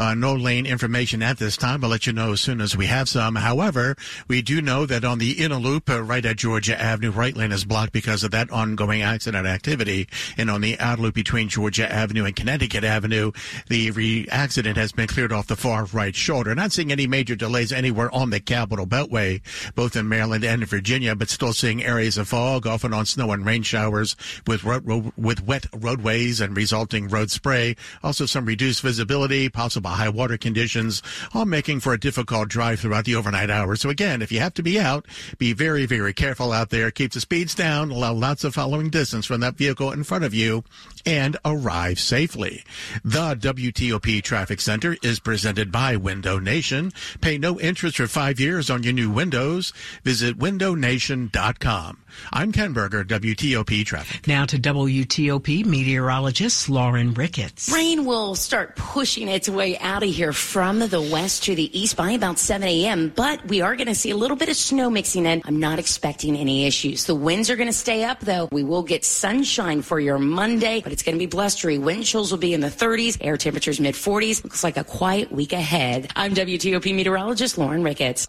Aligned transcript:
Uh, 0.00 0.14
no 0.14 0.34
lane 0.34 0.64
information 0.64 1.22
at 1.22 1.36
this 1.36 1.58
time. 1.58 1.84
I'll 1.84 1.90
let 1.90 2.06
you 2.06 2.14
know 2.14 2.32
as 2.32 2.40
soon 2.40 2.62
as 2.62 2.74
we 2.74 2.86
have 2.86 3.06
some. 3.06 3.34
However, 3.34 3.96
we 4.28 4.40
do 4.40 4.62
know 4.62 4.86
that 4.86 5.04
on 5.04 5.18
the 5.18 5.32
inner 5.32 5.56
loop, 5.56 5.90
uh, 5.90 6.02
right 6.02 6.24
at 6.24 6.38
Georgia 6.38 6.80
Avenue, 6.80 7.10
right 7.10 7.36
lane 7.36 7.52
is 7.52 7.66
blocked 7.66 7.92
because 7.92 8.24
of 8.24 8.30
that 8.30 8.50
ongoing 8.50 9.02
accident 9.02 9.46
activity. 9.46 10.08
And 10.38 10.50
on 10.50 10.62
the 10.62 10.80
outer 10.80 11.02
loop 11.02 11.14
between 11.14 11.50
Georgia 11.50 11.92
Avenue 11.92 12.24
and 12.24 12.34
Connecticut 12.34 12.82
Avenue, 12.82 13.32
the 13.68 13.90
re- 13.90 14.26
accident 14.30 14.78
has 14.78 14.90
been 14.90 15.06
cleared 15.06 15.32
off 15.32 15.48
the 15.48 15.54
far 15.54 15.84
right 15.92 16.16
shoulder. 16.16 16.54
Not 16.54 16.72
seeing 16.72 16.92
any 16.92 17.06
major 17.06 17.36
delays 17.36 17.70
anywhere 17.70 18.08
on 18.14 18.30
the 18.30 18.40
Capital 18.40 18.86
Beltway, 18.86 19.42
both 19.74 19.96
in 19.96 20.08
Maryland 20.08 20.44
and 20.44 20.66
Virginia, 20.66 21.14
but 21.14 21.28
still 21.28 21.52
seeing 21.52 21.84
areas 21.84 22.16
of 22.16 22.26
fog, 22.26 22.66
often 22.66 22.94
on 22.94 23.04
snow 23.04 23.32
and 23.32 23.44
rain 23.44 23.62
showers 23.62 24.16
with 24.46 24.64
ro- 24.64 24.80
ro- 24.82 25.12
with 25.18 25.44
wet 25.44 25.66
roadways 25.76 26.40
and 26.40 26.56
resulting 26.56 27.06
road 27.06 27.30
spray. 27.30 27.76
Also 28.02 28.24
some 28.24 28.46
reduced 28.46 28.80
visibility, 28.80 29.50
possible 29.50 29.89
Uh, 29.90 29.94
high 29.94 30.08
water 30.08 30.38
conditions, 30.38 31.02
all 31.34 31.44
making 31.44 31.80
for 31.80 31.92
a 31.92 31.98
difficult 31.98 32.48
drive 32.48 32.78
throughout 32.78 33.04
the 33.04 33.16
overnight 33.16 33.50
hours. 33.50 33.80
So 33.80 33.88
again, 33.88 34.22
if 34.22 34.30
you 34.30 34.38
have 34.38 34.54
to 34.54 34.62
be 34.62 34.78
out, 34.78 35.04
be 35.36 35.52
very, 35.52 35.84
very 35.84 36.12
careful 36.12 36.52
out 36.52 36.70
there. 36.70 36.92
Keep 36.92 37.12
the 37.12 37.20
speeds 37.20 37.56
down, 37.56 37.90
allow 37.90 38.12
lots 38.12 38.44
of 38.44 38.54
following 38.54 38.88
distance 38.88 39.26
from 39.26 39.40
that 39.40 39.56
vehicle 39.56 39.90
in 39.90 40.04
front 40.04 40.22
of 40.22 40.32
you, 40.32 40.62
and 41.04 41.36
arrive 41.44 41.98
safely. 41.98 42.62
The 43.02 43.34
WTOP 43.34 44.22
Traffic 44.22 44.60
Center 44.60 44.96
is 45.02 45.18
presented 45.18 45.72
by 45.72 45.96
Window 45.96 46.38
Nation. 46.38 46.92
Pay 47.20 47.38
no 47.38 47.58
interest 47.58 47.96
for 47.96 48.06
five 48.06 48.38
years 48.38 48.70
on 48.70 48.84
your 48.84 48.92
new 48.92 49.10
windows. 49.10 49.72
Visit 50.04 50.38
windownation.com. 50.38 51.98
I'm 52.32 52.52
Ken 52.52 52.72
Berger, 52.72 53.04
WTOP 53.04 53.84
Traffic. 53.84 54.26
Now 54.26 54.44
to 54.46 54.58
WTOP 54.58 55.64
meteorologist 55.64 56.68
Lauren 56.68 57.14
Ricketts. 57.14 57.72
Rain 57.72 58.04
will 58.04 58.34
start 58.34 58.76
pushing 58.76 59.28
its 59.28 59.48
way 59.48 59.76
out 59.80 60.02
of 60.02 60.08
here 60.08 60.32
from 60.32 60.78
the 60.78 61.00
west 61.00 61.44
to 61.44 61.54
the 61.54 61.78
east 61.78 61.96
by 61.96 62.12
about 62.12 62.38
7 62.38 62.66
a.m., 62.66 63.12
but 63.14 63.44
we 63.46 63.60
are 63.60 63.76
going 63.76 63.86
to 63.86 63.94
see 63.94 64.10
a 64.10 64.16
little 64.16 64.36
bit 64.36 64.48
of 64.48 64.56
snow 64.56 64.90
mixing 64.90 65.26
in. 65.26 65.42
I'm 65.44 65.58
not 65.58 65.78
expecting 65.78 66.36
any 66.36 66.66
issues. 66.66 67.04
The 67.04 67.14
winds 67.14 67.50
are 67.50 67.56
going 67.56 67.68
to 67.68 67.72
stay 67.72 68.04
up, 68.04 68.20
though. 68.20 68.48
We 68.52 68.64
will 68.64 68.82
get 68.82 69.04
sunshine 69.04 69.82
for 69.82 70.00
your 70.00 70.18
Monday, 70.18 70.80
but 70.82 70.92
it's 70.92 71.02
going 71.02 71.14
to 71.14 71.18
be 71.18 71.26
blustery. 71.26 71.78
Wind 71.78 72.04
chills 72.04 72.30
will 72.30 72.38
be 72.38 72.54
in 72.54 72.60
the 72.60 72.68
30s, 72.68 73.18
air 73.20 73.36
temperatures 73.36 73.80
mid 73.80 73.94
40s. 73.94 74.44
Looks 74.44 74.64
like 74.64 74.76
a 74.76 74.84
quiet 74.84 75.32
week 75.32 75.52
ahead. 75.52 76.12
I'm 76.16 76.34
WTOP 76.34 76.94
meteorologist 76.94 77.58
Lauren 77.58 77.82
Ricketts. 77.82 78.28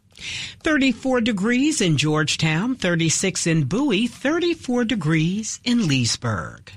34 0.64 1.22
degrees 1.22 1.82
in 1.82 1.98
Georgetown, 1.98 2.76
36 2.76 3.48
in 3.48 3.64
Bowie, 3.66 4.08
34 4.08 4.86
degrees 4.86 5.60
in 5.64 5.88
Leesburg. 5.88 6.72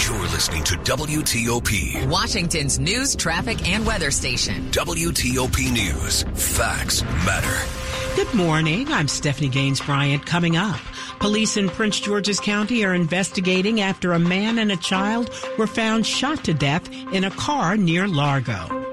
You're 0.00 0.22
listening 0.22 0.64
to 0.64 0.74
WTOP, 0.76 2.08
Washington's 2.08 2.78
news, 2.78 3.14
traffic, 3.14 3.68
and 3.68 3.86
weather 3.86 4.10
station. 4.10 4.70
WTOP 4.70 5.70
News. 5.70 6.22
Facts 6.34 7.02
matter. 7.02 8.16
Good 8.16 8.32
morning. 8.34 8.90
I'm 8.90 9.06
Stephanie 9.06 9.50
Gaines 9.50 9.82
Bryant. 9.82 10.24
Coming 10.24 10.56
up, 10.56 10.80
police 11.20 11.58
in 11.58 11.68
Prince 11.68 12.00
George's 12.00 12.40
County 12.40 12.84
are 12.86 12.94
investigating 12.94 13.82
after 13.82 14.14
a 14.14 14.18
man 14.18 14.58
and 14.58 14.72
a 14.72 14.76
child 14.78 15.30
were 15.58 15.66
found 15.66 16.06
shot 16.06 16.42
to 16.44 16.54
death 16.54 16.90
in 17.12 17.24
a 17.24 17.30
car 17.30 17.76
near 17.76 18.08
Largo. 18.08 18.91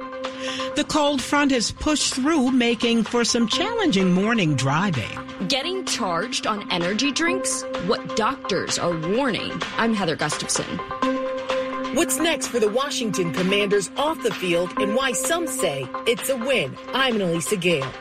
The 0.80 0.86
cold 0.86 1.22
front 1.22 1.52
has 1.52 1.72
pushed 1.72 2.14
through, 2.14 2.52
making 2.52 3.04
for 3.04 3.26
some 3.26 3.50
challenging 3.50 4.14
morning 4.14 4.56
driving. 4.56 5.20
Getting 5.50 5.84
charged 5.84 6.48
on 6.48 6.72
energy 6.72 7.12
drinks? 7.12 7.64
What 7.86 8.16
doctors 8.16 8.80
are 8.80 8.98
warning. 9.10 9.62
I'm 9.76 9.94
Heather 9.94 10.16
Gustafson. 10.16 10.78
What's 11.98 12.18
next 12.20 12.48
for 12.48 12.62
the 12.62 12.70
Washington 12.70 13.34
Commanders 13.34 13.92
off 13.98 14.24
the 14.24 14.34
field 14.34 14.72
and 14.78 14.96
why 14.96 15.12
some 15.12 15.48
say 15.48 15.86
it's 16.08 16.30
a 16.30 16.38
win? 16.38 16.78
I'm 16.94 17.20
Elisa 17.20 17.58
Gale. 17.58 17.92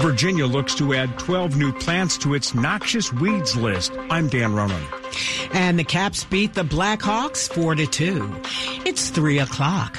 Virginia 0.00 0.44
looks 0.44 0.74
to 0.74 0.92
add 0.92 1.18
12 1.18 1.56
new 1.56 1.72
plants 1.72 2.18
to 2.18 2.34
its 2.34 2.54
noxious 2.54 3.10
weeds 3.10 3.56
list. 3.56 3.92
I'm 4.10 4.28
Dan 4.28 4.52
Ronan. 4.52 4.84
And 5.54 5.78
the 5.78 5.84
Caps 5.84 6.24
beat 6.24 6.52
the 6.52 6.62
Blackhawks 6.62 7.50
4 7.50 7.76
to 7.76 7.86
2. 7.86 8.42
It's 8.84 9.08
3 9.08 9.38
o'clock. 9.38 9.98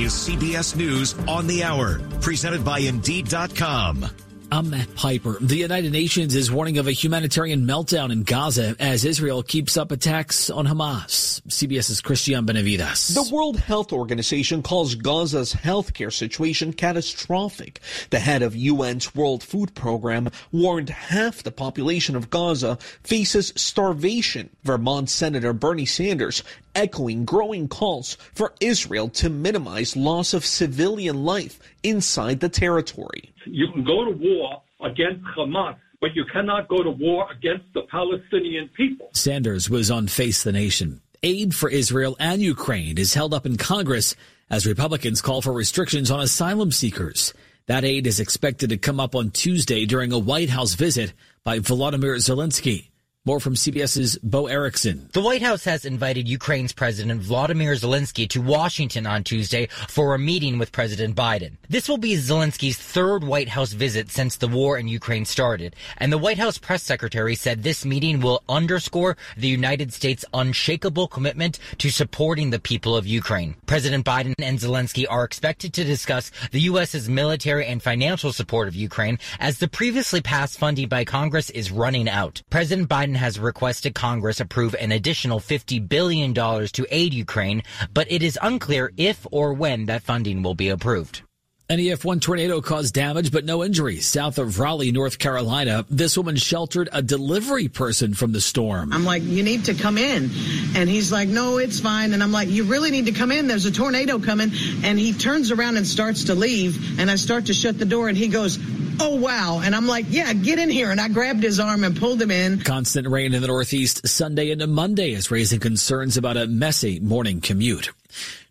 Is 0.00 0.12
CBS 0.12 0.74
News 0.76 1.14
on 1.28 1.46
the 1.46 1.62
Hour, 1.62 1.98
presented 2.20 2.64
by 2.64 2.78
Indeed.com. 2.78 4.06
I'm 4.52 4.70
Matt 4.70 4.92
Piper. 4.96 5.38
The 5.40 5.58
United 5.58 5.92
Nations 5.92 6.34
is 6.34 6.50
warning 6.50 6.78
of 6.78 6.88
a 6.88 6.92
humanitarian 6.92 7.68
meltdown 7.68 8.10
in 8.10 8.24
Gaza 8.24 8.74
as 8.80 9.04
Israel 9.04 9.44
keeps 9.44 9.76
up 9.76 9.92
attacks 9.92 10.50
on 10.50 10.66
Hamas. 10.66 11.40
CBS's 11.42 12.00
Christian 12.00 12.44
Benavides. 12.46 13.14
The 13.14 13.32
World 13.32 13.60
Health 13.60 13.92
Organization 13.92 14.64
calls 14.64 14.96
Gaza's 14.96 15.54
healthcare 15.54 16.12
situation 16.12 16.72
catastrophic. 16.72 17.78
The 18.10 18.18
head 18.18 18.42
of 18.42 18.56
UN's 18.56 19.14
World 19.14 19.44
Food 19.44 19.76
Program 19.76 20.30
warned 20.50 20.90
half 20.90 21.44
the 21.44 21.52
population 21.52 22.16
of 22.16 22.28
Gaza 22.28 22.76
faces 23.04 23.52
starvation. 23.54 24.50
Vermont 24.64 25.08
Senator 25.08 25.52
Bernie 25.52 25.86
Sanders 25.86 26.42
echoing 26.74 27.24
growing 27.24 27.68
calls 27.68 28.16
for 28.34 28.54
Israel 28.60 29.08
to 29.08 29.30
minimize 29.30 29.96
loss 29.96 30.34
of 30.34 30.44
civilian 30.44 31.24
life 31.24 31.58
inside 31.82 32.40
the 32.40 32.48
territory. 32.48 33.32
You 33.46 33.68
can 33.72 33.84
go 33.84 34.04
to 34.04 34.10
war 34.12 34.62
against 34.80 35.24
Hamas, 35.36 35.76
but 36.00 36.14
you 36.14 36.24
cannot 36.32 36.68
go 36.68 36.82
to 36.82 36.90
war 36.90 37.30
against 37.30 37.64
the 37.74 37.82
Palestinian 37.82 38.68
people. 38.76 39.10
Sanders 39.12 39.68
was 39.68 39.90
on 39.90 40.08
Face 40.08 40.42
the 40.42 40.52
Nation. 40.52 41.00
Aid 41.22 41.54
for 41.54 41.68
Israel 41.68 42.16
and 42.18 42.40
Ukraine 42.40 42.96
is 42.96 43.14
held 43.14 43.34
up 43.34 43.44
in 43.44 43.56
Congress 43.56 44.16
as 44.48 44.66
Republicans 44.66 45.20
call 45.20 45.42
for 45.42 45.52
restrictions 45.52 46.10
on 46.10 46.20
asylum 46.20 46.72
seekers. 46.72 47.34
That 47.66 47.84
aid 47.84 48.06
is 48.06 48.18
expected 48.18 48.70
to 48.70 48.78
come 48.78 48.98
up 48.98 49.14
on 49.14 49.30
Tuesday 49.30 49.86
during 49.86 50.12
a 50.12 50.18
White 50.18 50.50
House 50.50 50.74
visit 50.74 51.12
by 51.44 51.60
Volodymyr 51.60 52.16
Zelensky. 52.16 52.88
More 53.26 53.38
from 53.38 53.54
CBS's 53.54 54.16
Bo 54.22 54.46
Erickson. 54.46 55.10
The 55.12 55.20
White 55.20 55.42
House 55.42 55.64
has 55.64 55.84
invited 55.84 56.26
Ukraine's 56.26 56.72
President 56.72 57.20
Vladimir 57.20 57.74
Zelensky 57.74 58.26
to 58.30 58.40
Washington 58.40 59.06
on 59.06 59.24
Tuesday 59.24 59.66
for 59.88 60.14
a 60.14 60.18
meeting 60.18 60.56
with 60.56 60.72
President 60.72 61.16
Biden. 61.16 61.58
This 61.68 61.86
will 61.86 61.98
be 61.98 62.14
Zelensky's 62.14 62.78
third 62.78 63.22
White 63.22 63.50
House 63.50 63.72
visit 63.72 64.10
since 64.10 64.38
the 64.38 64.48
war 64.48 64.78
in 64.78 64.88
Ukraine 64.88 65.26
started, 65.26 65.76
and 65.98 66.10
the 66.10 66.16
White 66.16 66.38
House 66.38 66.56
press 66.56 66.82
secretary 66.82 67.34
said 67.34 67.62
this 67.62 67.84
meeting 67.84 68.20
will 68.20 68.42
underscore 68.48 69.18
the 69.36 69.48
United 69.48 69.92
States' 69.92 70.24
unshakable 70.32 71.06
commitment 71.06 71.58
to 71.76 71.90
supporting 71.90 72.48
the 72.48 72.58
people 72.58 72.96
of 72.96 73.06
Ukraine. 73.06 73.54
President 73.66 74.06
Biden 74.06 74.32
and 74.38 74.58
Zelensky 74.58 75.04
are 75.10 75.24
expected 75.24 75.74
to 75.74 75.84
discuss 75.84 76.32
the 76.52 76.60
U.S.'s 76.62 77.06
military 77.06 77.66
and 77.66 77.82
financial 77.82 78.32
support 78.32 78.66
of 78.66 78.74
Ukraine 78.74 79.18
as 79.38 79.58
the 79.58 79.68
previously 79.68 80.22
passed 80.22 80.58
funding 80.58 80.88
by 80.88 81.04
Congress 81.04 81.50
is 81.50 81.70
running 81.70 82.08
out. 82.08 82.40
President 82.48 82.88
Biden 82.88 83.09
has 83.14 83.38
requested 83.38 83.94
Congress 83.94 84.40
approve 84.40 84.74
an 84.74 84.92
additional 84.92 85.40
$50 85.40 85.88
billion 85.88 86.34
to 86.34 86.86
aid 86.90 87.14
Ukraine, 87.14 87.62
but 87.92 88.10
it 88.10 88.22
is 88.22 88.38
unclear 88.42 88.92
if 88.96 89.26
or 89.30 89.52
when 89.52 89.86
that 89.86 90.02
funding 90.02 90.42
will 90.42 90.54
be 90.54 90.68
approved. 90.68 91.22
An 91.70 91.78
EF1 91.78 92.20
tornado 92.20 92.60
caused 92.60 92.94
damage 92.94 93.30
but 93.30 93.44
no 93.44 93.62
injuries 93.62 94.04
south 94.04 94.38
of 94.38 94.58
Raleigh, 94.58 94.90
North 94.90 95.20
Carolina. 95.20 95.86
This 95.88 96.16
woman 96.16 96.34
sheltered 96.34 96.88
a 96.90 97.00
delivery 97.00 97.68
person 97.68 98.12
from 98.12 98.32
the 98.32 98.40
storm. 98.40 98.92
I'm 98.92 99.04
like, 99.04 99.22
you 99.22 99.44
need 99.44 99.66
to 99.66 99.74
come 99.74 99.96
in. 99.96 100.30
And 100.74 100.88
he's 100.88 101.12
like, 101.12 101.28
no, 101.28 101.58
it's 101.58 101.78
fine. 101.78 102.12
And 102.12 102.24
I'm 102.24 102.32
like, 102.32 102.48
you 102.48 102.64
really 102.64 102.90
need 102.90 103.06
to 103.06 103.12
come 103.12 103.30
in. 103.30 103.46
There's 103.46 103.66
a 103.66 103.70
tornado 103.70 104.18
coming. 104.18 104.50
And 104.82 104.98
he 104.98 105.12
turns 105.12 105.52
around 105.52 105.76
and 105.76 105.86
starts 105.86 106.24
to 106.24 106.34
leave. 106.34 106.98
And 106.98 107.08
I 107.08 107.14
start 107.14 107.46
to 107.46 107.54
shut 107.54 107.78
the 107.78 107.84
door 107.84 108.08
and 108.08 108.18
he 108.18 108.26
goes, 108.26 108.58
oh, 109.00 109.16
wow. 109.16 109.60
And 109.62 109.74
I'm 109.74 109.86
like, 109.86 110.06
yeah, 110.08 110.32
get 110.32 110.58
in 110.58 110.70
here. 110.70 110.90
And 110.90 111.00
I 111.00 111.08
grabbed 111.08 111.42
his 111.42 111.58
arm 111.58 111.84
and 111.84 111.96
pulled 111.96 112.20
him 112.20 112.30
in. 112.30 112.60
Constant 112.60 113.08
rain 113.08 113.34
in 113.34 113.42
the 113.42 113.48
Northeast 113.48 114.06
Sunday 114.06 114.50
into 114.50 114.66
Monday 114.66 115.12
is 115.12 115.30
raising 115.30 115.60
concerns 115.60 116.16
about 116.16 116.36
a 116.36 116.46
messy 116.46 117.00
morning 117.00 117.40
commute. 117.40 117.90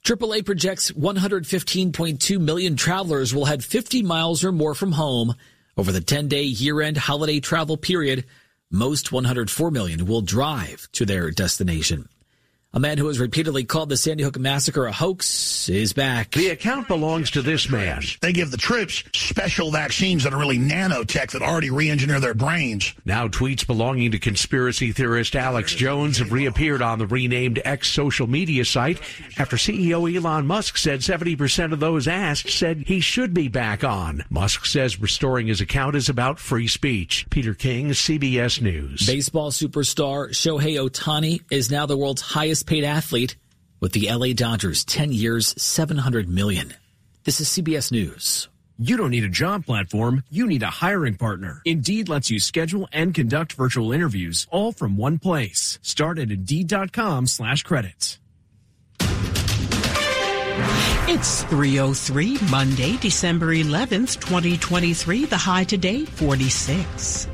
AAA 0.04 0.46
projects 0.46 0.92
115.2 0.92 2.40
million 2.40 2.76
travelers 2.76 3.34
will 3.34 3.46
head 3.46 3.64
50 3.64 4.02
miles 4.04 4.44
or 4.44 4.52
more 4.52 4.74
from 4.74 4.94
home 4.94 5.36
over 5.78 5.92
the 5.92 6.02
10 6.02 6.28
day 6.28 6.44
year 6.44 6.82
end 6.82 6.98
holiday 6.98 7.40
travel 7.40 7.78
period. 7.78 8.26
Most 8.72 9.12
104 9.12 9.72
million 9.72 10.06
will 10.06 10.22
drive 10.22 10.88
to 10.94 11.06
their 11.06 11.32
destination. 11.32 12.08
A 12.72 12.80
man 12.80 13.00
who 13.00 13.08
has 13.08 13.18
repeatedly 13.18 13.64
called 13.64 13.90
the 13.90 13.98
Sandy 13.98 14.24
Hook 14.24 14.38
massacre 14.38 14.86
a 14.86 14.92
hoax 14.92 15.70
is 15.70 15.92
back. 15.92 16.30
The 16.34 16.50
account 16.50 16.88
belongs 16.88 17.32
to 17.32 17.42
this 17.42 17.68
man. 17.68 18.04
They 18.22 18.32
give 18.32 18.52
the 18.52 18.58
troops 18.58 19.04
special 19.16 19.72
vaccines 19.72 20.24
that 20.24 20.36
are 20.36 20.40
really 20.40 20.60
nanotech 20.60 21.32
that 21.32 21.42
already 21.42 21.72
re-engineer 21.72 22.20
their 22.20 22.36
brains. 22.36 22.94
Now 23.06 23.28
tweets 23.28 23.66
belonging 23.66 24.12
to 24.12 24.20
conspiracy 24.20 24.92
theorist 24.92 25.36
Alex 25.36 25.74
Jones 25.74 26.20
have 26.20 26.32
reappeared 26.32 26.84
on 26.84 27.00
the 27.00 27.08
renamed 27.08 27.60
X 27.66 27.90
social 27.90 28.28
media 28.28 28.64
site 28.64 29.02
after 29.40 29.56
CEO 29.56 30.16
Elon 30.16 30.46
Musk 30.46 30.78
said 30.78 31.00
70% 31.00 31.74
of 31.74 31.80
those 31.80 32.08
asked 32.08 32.52
said 32.52 32.84
he 32.86 33.00
should 33.00 33.34
be 33.34 33.48
back 33.48 33.84
on. 33.84 34.24
Musk 34.30 34.68
says 34.68 35.02
restoring 35.02 35.48
his 35.48 35.60
account 35.60 35.96
is 35.96 36.08
about 36.08 36.38
free 36.38 36.68
speech. 36.68 37.26
Peter 37.32 37.56
King, 37.56 37.90
CBS 37.90 38.62
News. 38.62 39.08
Baseball 39.08 39.50
superstar 39.50 40.30
Shohei 40.30 40.80
Ohtani 40.80 41.42
is 41.50 41.72
now 41.72 41.88
the 41.88 41.98
world's 41.98 42.22
highest 42.22 42.59
paid 42.64 42.84
athlete 42.84 43.38
with 43.80 43.94
the 43.94 44.12
LA 44.12 44.34
Dodgers 44.34 44.84
10 44.84 45.12
years, 45.14 45.54
700 45.62 46.28
million. 46.28 46.74
This 47.24 47.40
is 47.40 47.48
CBS 47.48 47.92
News. 47.92 48.50
You 48.78 48.98
don't 48.98 49.12
need 49.12 49.24
a 49.24 49.30
job 49.30 49.66
platform, 49.66 50.24
you 50.30 50.48
need 50.48 50.64
a 50.64 50.68
hiring 50.68 51.16
partner. 51.16 51.62
Indeed 51.66 52.10
lets 52.10 52.30
you 52.30 52.40
schedule 52.40 52.88
and 52.92 53.14
conduct 53.14 53.54
virtual 53.54 53.92
interviews 53.92 54.48
all 54.52 54.72
from 54.72 54.98
one 54.98 55.20
place. 55.20 55.80
Start 55.82 56.18
at 56.18 56.32
Indeed.com 56.32 57.28
slash 57.28 57.64
credits. 57.64 58.20
It's 61.12 61.44
303 61.46 62.38
Monday, 62.52 62.98
December 62.98 63.48
11th, 63.48 64.20
2023. 64.20 65.26
The 65.26 65.38
high 65.38 65.64
today, 65.64 66.06
46. 66.06 67.29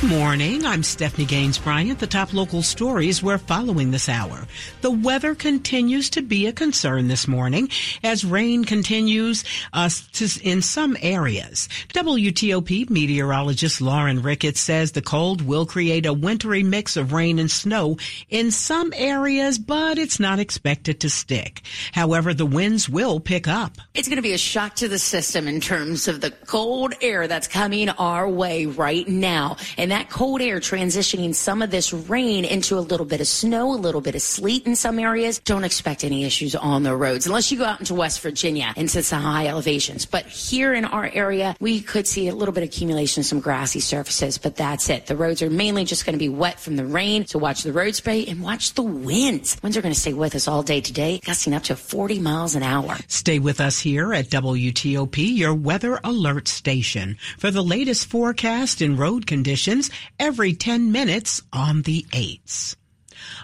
Good 0.00 0.10
morning. 0.10 0.64
I'm 0.64 0.84
Stephanie 0.84 1.26
Gaines 1.26 1.58
Bryant. 1.58 1.98
The 1.98 2.06
top 2.06 2.32
local 2.32 2.62
stories 2.62 3.20
we're 3.20 3.36
following 3.36 3.90
this 3.90 4.08
hour. 4.08 4.46
The 4.80 4.92
weather 4.92 5.34
continues 5.34 6.08
to 6.10 6.22
be 6.22 6.46
a 6.46 6.52
concern 6.52 7.08
this 7.08 7.26
morning 7.26 7.68
as 8.04 8.24
rain 8.24 8.64
continues 8.64 9.42
uh, 9.72 9.90
to, 10.12 10.28
in 10.44 10.62
some 10.62 10.96
areas. 11.02 11.68
WTOP 11.94 12.88
meteorologist 12.88 13.80
Lauren 13.80 14.22
Ricketts 14.22 14.60
says 14.60 14.92
the 14.92 15.02
cold 15.02 15.42
will 15.42 15.66
create 15.66 16.06
a 16.06 16.12
wintry 16.12 16.62
mix 16.62 16.96
of 16.96 17.12
rain 17.12 17.40
and 17.40 17.50
snow 17.50 17.96
in 18.28 18.52
some 18.52 18.92
areas, 18.94 19.58
but 19.58 19.98
it's 19.98 20.20
not 20.20 20.38
expected 20.38 21.00
to 21.00 21.10
stick. 21.10 21.62
However, 21.90 22.32
the 22.32 22.46
winds 22.46 22.88
will 22.88 23.18
pick 23.18 23.48
up. 23.48 23.78
It's 23.94 24.06
going 24.06 24.14
to 24.14 24.22
be 24.22 24.32
a 24.32 24.38
shock 24.38 24.76
to 24.76 24.86
the 24.86 25.00
system 25.00 25.48
in 25.48 25.60
terms 25.60 26.06
of 26.06 26.20
the 26.20 26.30
cold 26.30 26.94
air 27.02 27.26
that's 27.26 27.48
coming 27.48 27.88
our 27.88 28.28
way 28.28 28.66
right 28.66 29.08
now. 29.08 29.56
And 29.76 29.87
that 29.92 30.10
cold 30.10 30.40
air 30.40 30.60
transitioning 30.60 31.34
some 31.34 31.62
of 31.62 31.70
this 31.70 31.92
rain 31.92 32.44
into 32.44 32.78
a 32.78 32.80
little 32.80 33.06
bit 33.06 33.20
of 33.20 33.28
snow, 33.28 33.72
a 33.72 33.76
little 33.76 34.00
bit 34.00 34.14
of 34.14 34.22
sleet 34.22 34.66
in 34.66 34.74
some 34.74 34.98
areas. 34.98 35.38
Don't 35.40 35.64
expect 35.64 36.04
any 36.04 36.24
issues 36.24 36.54
on 36.54 36.82
the 36.82 36.96
roads 36.96 37.26
unless 37.26 37.52
you 37.52 37.58
go 37.58 37.64
out 37.64 37.80
into 37.80 37.94
West 37.94 38.20
Virginia 38.20 38.72
into 38.76 39.02
some 39.02 39.22
high 39.22 39.46
elevations. 39.46 40.04
But 40.06 40.26
here 40.26 40.74
in 40.74 40.84
our 40.84 41.08
area, 41.12 41.56
we 41.60 41.80
could 41.80 42.06
see 42.06 42.28
a 42.28 42.34
little 42.34 42.52
bit 42.52 42.62
of 42.62 42.68
accumulation, 42.68 43.22
some 43.22 43.40
grassy 43.40 43.80
surfaces, 43.80 44.38
but 44.38 44.56
that's 44.56 44.90
it. 44.90 45.06
The 45.06 45.16
roads 45.16 45.42
are 45.42 45.50
mainly 45.50 45.84
just 45.84 46.04
going 46.04 46.14
to 46.14 46.18
be 46.18 46.28
wet 46.28 46.58
from 46.58 46.76
the 46.76 46.86
rain. 46.86 47.26
So 47.26 47.38
watch 47.38 47.62
the 47.62 47.72
road 47.72 47.94
spray 47.94 48.26
and 48.26 48.42
watch 48.42 48.74
the 48.74 48.82
winds. 48.82 49.56
Winds 49.62 49.76
are 49.76 49.82
going 49.82 49.94
to 49.94 50.00
stay 50.00 50.12
with 50.12 50.34
us 50.34 50.48
all 50.48 50.62
day 50.62 50.80
today, 50.80 51.20
gusting 51.24 51.54
up 51.54 51.62
to 51.64 51.76
40 51.76 52.20
miles 52.20 52.54
an 52.54 52.62
hour. 52.62 52.96
Stay 53.06 53.38
with 53.38 53.60
us 53.60 53.78
here 53.78 54.12
at 54.12 54.26
WTOP, 54.26 55.36
your 55.36 55.54
weather 55.54 56.00
alert 56.02 56.48
station 56.48 57.16
for 57.38 57.50
the 57.50 57.62
latest 57.62 58.06
forecast 58.06 58.80
and 58.80 58.98
road 58.98 59.26
conditions 59.26 59.77
every 60.18 60.52
10 60.54 60.92
minutes 60.92 61.42
on 61.52 61.82
the 61.82 62.06
8s. 62.10 62.76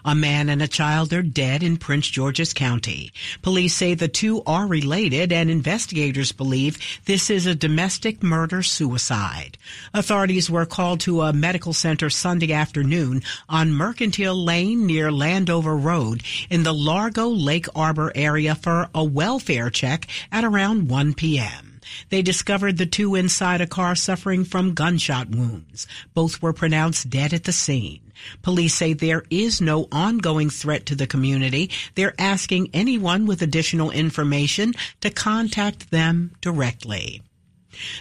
A 0.05 0.15
man 0.15 0.49
and 0.49 0.63
a 0.63 0.69
child 0.69 1.13
are 1.13 1.23
dead 1.23 1.63
in 1.63 1.77
Prince 1.77 2.09
George's 2.09 2.53
County. 2.53 3.13
Police 3.43 3.75
say 3.75 3.95
the 3.95 4.09
two 4.09 4.43
are 4.47 4.67
related 4.67 5.33
and 5.33 5.51
investigators 5.51 6.33
believe 6.33 6.79
this 7.07 7.31
is 7.31 7.47
a 7.47 7.55
domestic 7.55 8.23
murder 8.23 8.63
suicide. 8.63 9.59
Authorities 9.93 10.51
were 10.51 10.67
called 10.67 11.01
to 11.01 11.23
a 11.23 11.33
medical 11.33 11.73
center 11.73 12.11
Sunday 12.11 12.53
afternoon 12.53 13.23
on 13.49 13.73
Mercantile 13.73 14.37
Lane 14.37 14.87
near 14.87 15.11
Landover 15.11 15.77
Road 15.77 16.23
in 16.51 16.63
the 16.63 16.75
Largo 16.75 17.29
Lake 17.29 17.67
Arbor 17.75 18.13
area 18.15 18.55
for 18.55 18.89
a 18.95 19.05
welfare 19.05 19.71
check 19.71 20.07
at 20.31 20.45
around 20.45 20.89
1 20.89 21.15
p.m. 21.15 21.74
They 22.11 22.23
discovered 22.23 22.77
the 22.77 22.87
two 22.87 23.15
inside 23.15 23.61
a 23.61 23.67
car 23.67 23.95
suffering 23.95 24.45
from 24.45 24.75
gunshot 24.75 25.31
wounds. 25.31 25.87
Both 26.15 26.43
were 26.43 26.53
pronounced 26.53 27.11
dead 27.11 27.33
at 27.33 27.45
the 27.45 27.53
scene. 27.53 28.01
Police 28.43 28.75
say 28.75 28.93
there 28.93 29.25
is 29.31 29.61
no 29.61 29.89
ongoing 29.91 30.51
threat 30.51 30.87
to 30.87 30.95
the 30.95 31.07
community. 31.07 31.71
They're 31.95 32.15
asking 32.19 32.71
anyone 32.73 33.27
with 33.27 33.43
additional 33.43 33.91
information 33.91 34.75
to 35.01 35.11
contact 35.11 35.91
them 35.91 36.33
directly. 36.41 37.23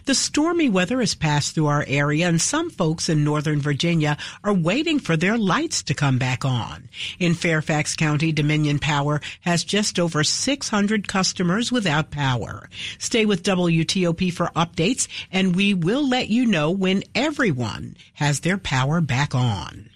The 0.06 0.16
stormy 0.16 0.70
weather 0.70 1.00
has 1.00 1.16
passed 1.16 1.56
through 1.56 1.68
our 1.68 1.86
area 1.88 2.28
and 2.28 2.42
some 2.42 2.70
folks 2.70 3.10
in 3.10 3.24
Northern 3.24 3.60
Virginia 3.60 4.18
are 4.44 4.54
waiting 4.54 5.00
for 5.00 5.16
their 5.16 5.38
lights 5.38 5.84
to 5.84 5.94
come 5.94 6.18
back 6.18 6.46
on. 6.46 6.90
In 7.20 7.34
Fairfax 7.34 7.96
County, 7.96 8.32
Dominion 8.32 8.80
Power 8.80 9.22
has 9.42 9.64
just 9.64 10.00
over 10.00 10.24
600 10.24 11.08
customers 11.08 11.72
without 11.72 12.12
power. 12.12 12.70
Stay 13.00 13.26
with 13.26 13.44
WTOP 13.44 14.32
for 14.34 14.48
updates 14.56 15.08
and 15.32 15.56
we 15.56 15.74
will 15.74 16.08
let 16.08 16.30
you 16.30 16.46
know 16.46 16.72
when 16.72 17.04
everyone 17.16 17.96
has 18.16 18.42
their 18.42 18.58
power 18.58 19.02
back 19.02 19.34
on. 19.36 19.90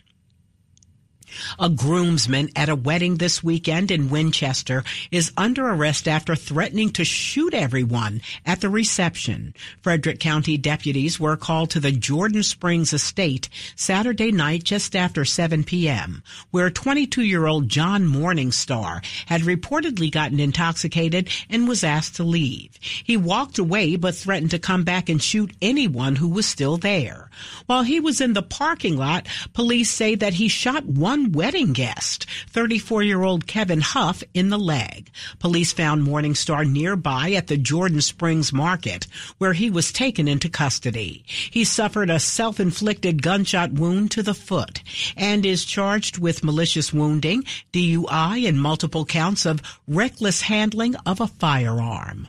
A 1.59 1.69
groomsman 1.69 2.49
at 2.55 2.69
a 2.69 2.75
wedding 2.75 3.17
this 3.17 3.43
weekend 3.43 3.91
in 3.91 4.09
Winchester 4.09 4.83
is 5.11 5.31
under 5.37 5.67
arrest 5.67 6.07
after 6.07 6.35
threatening 6.35 6.91
to 6.91 7.05
shoot 7.05 7.53
everyone 7.53 8.21
at 8.45 8.61
the 8.61 8.69
reception. 8.69 9.53
Frederick 9.81 10.19
County 10.19 10.57
deputies 10.57 11.19
were 11.19 11.37
called 11.37 11.69
to 11.71 11.79
the 11.79 11.91
Jordan 11.91 12.43
Springs 12.43 12.93
estate 12.93 13.49
Saturday 13.75 14.31
night 14.31 14.63
just 14.63 14.95
after 14.95 15.25
7 15.25 15.63
p.m., 15.63 16.23
where 16.51 16.69
22-year-old 16.69 17.69
John 17.69 18.05
Morningstar 18.05 19.03
had 19.25 19.41
reportedly 19.41 20.11
gotten 20.11 20.39
intoxicated 20.39 21.29
and 21.49 21.67
was 21.67 21.83
asked 21.83 22.15
to 22.15 22.23
leave. 22.23 22.77
He 22.81 23.17
walked 23.17 23.57
away 23.57 23.95
but 23.95 24.15
threatened 24.15 24.51
to 24.51 24.59
come 24.59 24.83
back 24.83 25.09
and 25.09 25.21
shoot 25.21 25.51
anyone 25.61 26.15
who 26.15 26.29
was 26.29 26.45
still 26.45 26.77
there. 26.77 27.29
While 27.65 27.83
he 27.83 27.99
was 27.99 28.21
in 28.21 28.33
the 28.33 28.41
parking 28.41 28.97
lot, 28.97 29.27
police 29.53 29.91
say 29.91 30.15
that 30.15 30.33
he 30.33 30.47
shot 30.47 30.85
one 30.85 31.26
wedding 31.27 31.73
guest, 31.73 32.25
34 32.49 33.03
year 33.03 33.23
old 33.23 33.47
Kevin 33.47 33.81
Huff, 33.81 34.23
in 34.33 34.49
the 34.49 34.57
leg. 34.57 35.09
Police 35.39 35.73
found 35.73 36.05
Morningstar 36.05 36.69
nearby 36.69 37.31
at 37.31 37.47
the 37.47 37.57
Jordan 37.57 38.01
Springs 38.01 38.53
Market, 38.53 39.07
where 39.37 39.53
he 39.53 39.69
was 39.69 39.91
taken 39.91 40.27
into 40.27 40.49
custody. 40.49 41.23
He 41.27 41.63
suffered 41.63 42.09
a 42.09 42.19
self 42.19 42.59
inflicted 42.59 43.21
gunshot 43.21 43.73
wound 43.73 44.11
to 44.11 44.23
the 44.23 44.33
foot 44.33 44.81
and 45.15 45.45
is 45.45 45.65
charged 45.65 46.17
with 46.17 46.43
malicious 46.43 46.93
wounding, 46.93 47.43
DUI, 47.73 48.47
and 48.47 48.61
multiple 48.61 49.05
counts 49.05 49.45
of 49.45 49.61
reckless 49.87 50.41
handling 50.41 50.95
of 51.05 51.21
a 51.21 51.27
firearm. 51.27 52.27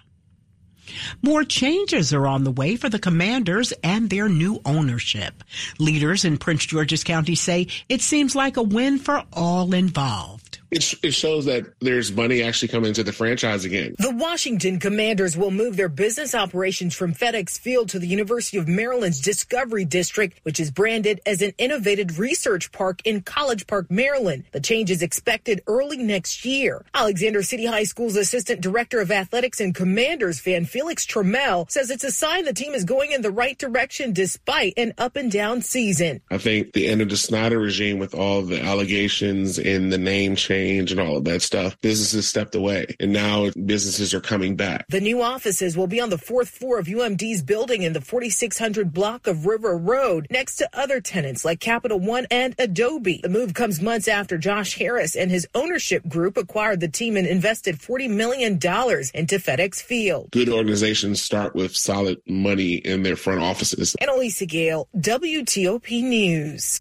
More 1.22 1.44
changes 1.44 2.14
are 2.14 2.26
on 2.26 2.44
the 2.44 2.50
way 2.50 2.76
for 2.76 2.88
the 2.88 2.98
commanders 2.98 3.72
and 3.84 4.08
their 4.08 4.28
new 4.28 4.60
ownership. 4.64 5.44
Leaders 5.78 6.24
in 6.24 6.38
Prince 6.38 6.64
George's 6.64 7.04
County 7.04 7.34
say 7.34 7.66
it 7.88 8.00
seems 8.00 8.34
like 8.34 8.56
a 8.56 8.62
win 8.62 8.98
for 8.98 9.24
all 9.32 9.74
involved. 9.74 10.47
It, 10.70 10.94
it, 11.02 11.14
shows 11.14 11.46
that 11.46 11.64
there's 11.80 12.12
money 12.12 12.42
actually 12.42 12.68
coming 12.68 12.88
into 12.88 13.02
the 13.02 13.12
franchise 13.12 13.64
again. 13.64 13.94
The 13.98 14.14
Washington 14.14 14.78
Commanders 14.78 15.34
will 15.34 15.50
move 15.50 15.76
their 15.76 15.88
business 15.88 16.34
operations 16.34 16.94
from 16.94 17.14
FedEx 17.14 17.58
Field 17.58 17.88
to 17.90 17.98
the 17.98 18.06
University 18.06 18.58
of 18.58 18.68
Maryland's 18.68 19.20
Discovery 19.20 19.86
District, 19.86 20.38
which 20.42 20.60
is 20.60 20.70
branded 20.70 21.20
as 21.24 21.40
an 21.40 21.52
innovative 21.56 22.18
research 22.18 22.70
park 22.70 23.00
in 23.04 23.22
College 23.22 23.66
Park, 23.66 23.90
Maryland. 23.90 24.44
The 24.52 24.60
change 24.60 24.90
is 24.90 25.00
expected 25.02 25.62
early 25.66 25.96
next 25.96 26.44
year. 26.44 26.84
Alexandria 26.92 27.44
City 27.44 27.64
High 27.64 27.84
School's 27.84 28.16
Assistant 28.16 28.60
Director 28.60 29.00
of 29.00 29.10
Athletics 29.10 29.60
and 29.60 29.74
Commanders 29.74 30.38
fan 30.38 30.66
Felix 30.66 31.06
Trammell 31.06 31.70
says 31.70 31.90
it's 31.90 32.04
a 32.04 32.12
sign 32.12 32.44
the 32.44 32.52
team 32.52 32.74
is 32.74 32.84
going 32.84 33.12
in 33.12 33.22
the 33.22 33.30
right 33.30 33.56
direction 33.56 34.12
despite 34.12 34.74
an 34.76 34.92
up 34.98 35.16
and 35.16 35.32
down 35.32 35.62
season. 35.62 36.20
I 36.30 36.36
think 36.36 36.74
the 36.74 36.88
end 36.88 37.00
of 37.00 37.08
the 37.08 37.16
Snyder 37.16 37.58
regime 37.58 37.98
with 37.98 38.14
all 38.14 38.42
the 38.42 38.62
allegations 38.62 39.58
and 39.58 39.90
the 39.90 39.98
name 39.98 40.36
change 40.36 40.57
change 40.58 40.90
and 40.90 41.00
all 41.00 41.16
of 41.16 41.24
that 41.24 41.42
stuff, 41.42 41.80
businesses 41.80 42.28
stepped 42.28 42.54
away 42.54 42.86
and 43.00 43.12
now 43.12 43.50
businesses 43.64 44.12
are 44.14 44.20
coming 44.20 44.56
back. 44.56 44.86
The 44.88 45.00
new 45.00 45.22
offices 45.22 45.76
will 45.76 45.86
be 45.86 46.00
on 46.00 46.10
the 46.10 46.18
fourth 46.18 46.48
floor 46.48 46.78
of 46.78 46.86
UMD's 46.86 47.42
building 47.42 47.82
in 47.82 47.92
the 47.92 48.00
4600 48.00 48.92
block 48.92 49.26
of 49.26 49.46
River 49.46 49.76
Road 49.76 50.26
next 50.30 50.56
to 50.56 50.68
other 50.72 51.00
tenants 51.00 51.44
like 51.44 51.60
Capital 51.60 51.98
One 51.98 52.26
and 52.30 52.54
Adobe. 52.58 53.20
The 53.22 53.28
move 53.28 53.54
comes 53.54 53.80
months 53.80 54.08
after 54.08 54.36
Josh 54.38 54.76
Harris 54.76 55.16
and 55.16 55.30
his 55.30 55.46
ownership 55.54 56.08
group 56.08 56.36
acquired 56.36 56.80
the 56.80 56.88
team 56.88 57.16
and 57.16 57.26
invested 57.26 57.76
$40 57.76 58.10
million 58.10 58.52
into 58.54 59.38
FedEx 59.38 59.82
Field. 59.82 60.30
Good 60.32 60.48
organizations 60.48 61.22
start 61.22 61.54
with 61.54 61.76
solid 61.76 62.20
money 62.26 62.74
in 62.74 63.02
their 63.02 63.16
front 63.16 63.40
offices. 63.40 63.94
Annalisa 64.00 64.48
Gale, 64.48 64.88
WTOP 64.96 66.02
News. 66.02 66.80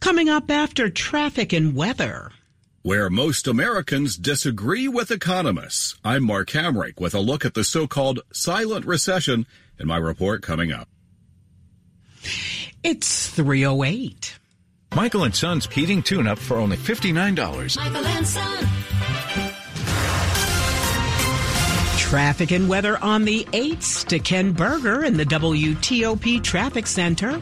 Coming 0.00 0.28
up 0.28 0.50
after 0.50 0.88
traffic 0.88 1.52
and 1.52 1.74
weather. 1.74 2.32
Where 2.84 3.08
most 3.08 3.46
Americans 3.46 4.16
disagree 4.16 4.88
with 4.88 5.12
economists. 5.12 5.94
I'm 6.04 6.24
Mark 6.24 6.50
Hamrick 6.50 6.98
with 6.98 7.14
a 7.14 7.20
look 7.20 7.44
at 7.44 7.54
the 7.54 7.62
so-called 7.62 8.18
silent 8.32 8.86
recession 8.86 9.46
in 9.78 9.86
my 9.86 9.98
report 9.98 10.42
coming 10.42 10.72
up. 10.72 10.88
It's 12.82 13.28
308. 13.28 14.36
Michael 14.96 15.22
and 15.22 15.32
Son's 15.32 15.66
heating 15.66 16.02
tune-up 16.02 16.40
for 16.40 16.56
only 16.56 16.76
$59. 16.76 17.76
Michael 17.76 18.04
and 18.04 18.26
Son. 18.26 18.68
Traffic 21.98 22.50
and 22.50 22.68
weather 22.68 22.98
on 22.98 23.24
the 23.24 23.44
8s 23.52 24.04
to 24.08 24.18
Ken 24.18 24.50
Berger 24.50 25.04
in 25.04 25.16
the 25.16 25.24
WTOP 25.24 26.42
Traffic 26.42 26.88
Center. 26.88 27.40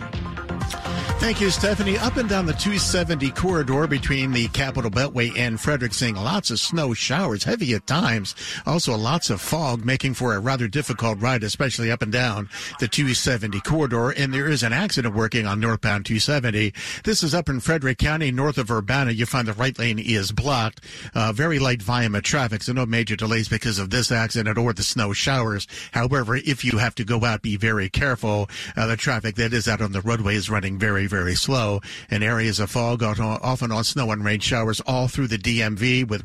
Thank 1.20 1.42
you, 1.42 1.50
Stephanie. 1.50 1.98
Up 1.98 2.16
and 2.16 2.30
down 2.30 2.46
the 2.46 2.54
270 2.54 3.30
corridor 3.32 3.86
between 3.86 4.32
the 4.32 4.48
Capital 4.48 4.90
Beltway 4.90 5.36
and 5.36 5.60
Frederick, 5.60 5.92
seeing 5.92 6.16
lots 6.16 6.50
of 6.50 6.58
snow 6.58 6.94
showers, 6.94 7.44
heavy 7.44 7.74
at 7.74 7.86
times. 7.86 8.34
Also, 8.64 8.96
lots 8.96 9.28
of 9.28 9.38
fog, 9.38 9.84
making 9.84 10.14
for 10.14 10.34
a 10.34 10.40
rather 10.40 10.66
difficult 10.66 11.20
ride, 11.20 11.44
especially 11.44 11.90
up 11.90 12.00
and 12.00 12.10
down 12.10 12.48
the 12.80 12.88
270 12.88 13.60
corridor. 13.60 14.10
And 14.10 14.32
there 14.32 14.48
is 14.48 14.62
an 14.62 14.72
accident 14.72 15.14
working 15.14 15.46
on 15.46 15.60
northbound 15.60 16.06
270. 16.06 16.72
This 17.04 17.22
is 17.22 17.34
up 17.34 17.50
in 17.50 17.60
Frederick 17.60 17.98
County, 17.98 18.32
north 18.32 18.56
of 18.56 18.70
Urbana. 18.70 19.12
You 19.12 19.26
find 19.26 19.46
the 19.46 19.52
right 19.52 19.78
lane 19.78 19.98
is 19.98 20.32
blocked. 20.32 20.80
Uh, 21.14 21.32
very 21.32 21.58
light 21.58 21.82
volume 21.82 22.14
of 22.14 22.22
traffic, 22.22 22.62
so 22.62 22.72
no 22.72 22.86
major 22.86 23.14
delays 23.14 23.48
because 23.48 23.78
of 23.78 23.90
this 23.90 24.10
accident 24.10 24.56
or 24.56 24.72
the 24.72 24.82
snow 24.82 25.12
showers. 25.12 25.68
However, 25.92 26.36
if 26.36 26.64
you 26.64 26.78
have 26.78 26.94
to 26.94 27.04
go 27.04 27.26
out, 27.26 27.42
be 27.42 27.58
very 27.58 27.90
careful. 27.90 28.48
Uh, 28.74 28.86
the 28.86 28.96
traffic 28.96 29.36
that 29.36 29.52
is 29.52 29.68
out 29.68 29.82
on 29.82 29.92
the 29.92 30.00
roadway 30.00 30.34
is 30.34 30.48
running 30.48 30.78
very, 30.78 31.09
very 31.10 31.34
slow, 31.34 31.80
and 32.10 32.24
areas 32.24 32.60
of 32.60 32.70
fog 32.70 33.02
often 33.02 33.72
on 33.72 33.84
snow 33.84 34.10
and 34.12 34.24
rain 34.24 34.40
showers 34.40 34.80
all 34.86 35.08
through 35.08 35.26
the 35.26 35.36
DMV 35.38 36.08
with 36.08 36.24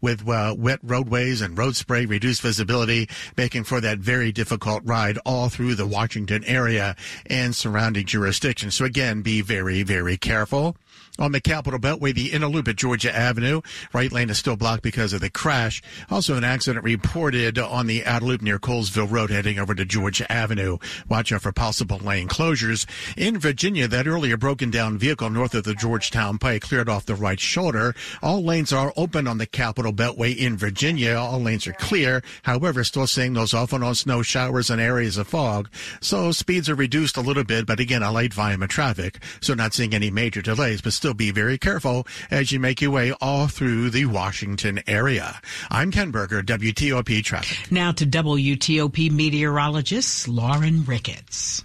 with 0.00 0.28
uh, 0.28 0.54
wet 0.56 0.78
roadways 0.82 1.40
and 1.40 1.58
road 1.58 1.76
spray, 1.76 2.06
reduced 2.06 2.40
visibility, 2.40 3.08
making 3.36 3.64
for 3.64 3.80
that 3.80 3.98
very 3.98 4.32
difficult 4.32 4.82
ride 4.84 5.18
all 5.26 5.48
through 5.48 5.74
the 5.74 5.86
Washington 5.86 6.44
area 6.44 6.96
and 7.26 7.54
surrounding 7.54 8.06
jurisdictions. 8.06 8.76
So 8.76 8.84
again, 8.84 9.22
be 9.22 9.40
very, 9.42 9.82
very 9.82 10.16
careful 10.16 10.76
on 11.18 11.32
the 11.32 11.40
Capital 11.40 11.78
Beltway, 11.78 12.14
the 12.14 12.32
inner 12.32 12.46
loop 12.46 12.68
at 12.68 12.76
Georgia 12.76 13.14
Avenue. 13.14 13.60
Right 13.92 14.10
lane 14.10 14.30
is 14.30 14.38
still 14.38 14.56
blocked 14.56 14.82
because 14.82 15.12
of 15.12 15.20
the 15.20 15.30
crash. 15.30 15.82
Also, 16.10 16.36
an 16.36 16.44
accident 16.44 16.84
reported 16.84 17.58
on 17.58 17.86
the 17.86 18.04
outer 18.04 18.26
loop 18.26 18.42
near 18.42 18.58
Colesville 18.58 19.10
Road 19.10 19.30
heading 19.30 19.58
over 19.58 19.74
to 19.74 19.84
Georgia 19.84 20.30
Avenue. 20.30 20.78
Watch 21.08 21.32
out 21.32 21.42
for 21.42 21.52
possible 21.52 21.98
lane 21.98 22.28
closures. 22.28 22.86
In 23.16 23.38
Virginia, 23.38 23.88
that 23.88 24.06
earlier 24.06 24.36
broken 24.36 24.70
down 24.70 24.98
vehicle 24.98 25.30
north 25.30 25.54
of 25.54 25.64
the 25.64 25.74
Georgetown 25.74 26.38
Pike 26.38 26.62
cleared 26.62 26.88
off 26.88 27.06
the 27.06 27.14
right 27.14 27.40
shoulder. 27.40 27.94
All 28.22 28.42
lanes 28.42 28.72
are 28.72 28.92
open 28.96 29.26
on 29.26 29.38
the 29.38 29.46
Capital 29.46 29.92
Beltway 29.92 30.36
in 30.36 30.56
Virginia. 30.56 31.14
All 31.14 31.40
lanes 31.40 31.66
are 31.66 31.72
clear. 31.74 32.22
However, 32.42 32.84
still 32.84 33.06
seeing 33.06 33.34
those 33.34 33.54
often 33.54 33.82
on 33.82 33.94
snow 33.94 34.22
showers 34.22 34.70
and 34.70 34.80
areas 34.80 35.16
of 35.16 35.28
fog. 35.28 35.68
So 36.00 36.32
speeds 36.32 36.68
are 36.68 36.74
reduced 36.74 37.16
a 37.16 37.20
little 37.20 37.44
bit, 37.44 37.66
but 37.66 37.80
again, 37.80 38.02
a 38.02 38.12
light 38.12 38.32
volume 38.34 38.62
of 38.62 38.68
traffic. 38.68 39.18
So 39.40 39.54
not 39.54 39.74
seeing 39.74 39.94
any 39.94 40.10
major 40.10 40.42
delays, 40.42 40.80
but 40.80 40.92
still 40.92 41.09
be 41.14 41.30
very 41.30 41.58
careful 41.58 42.06
as 42.30 42.52
you 42.52 42.60
make 42.60 42.80
your 42.80 42.90
way 42.90 43.12
all 43.20 43.48
through 43.48 43.90
the 43.90 44.06
Washington 44.06 44.80
area. 44.86 45.40
I'm 45.70 45.90
Ken 45.90 46.10
Berger, 46.10 46.42
WTOP 46.42 47.22
Traffic. 47.24 47.70
Now 47.70 47.92
to 47.92 48.06
WTOP 48.06 49.10
meteorologist 49.10 50.28
Lauren 50.28 50.84
Ricketts. 50.84 51.64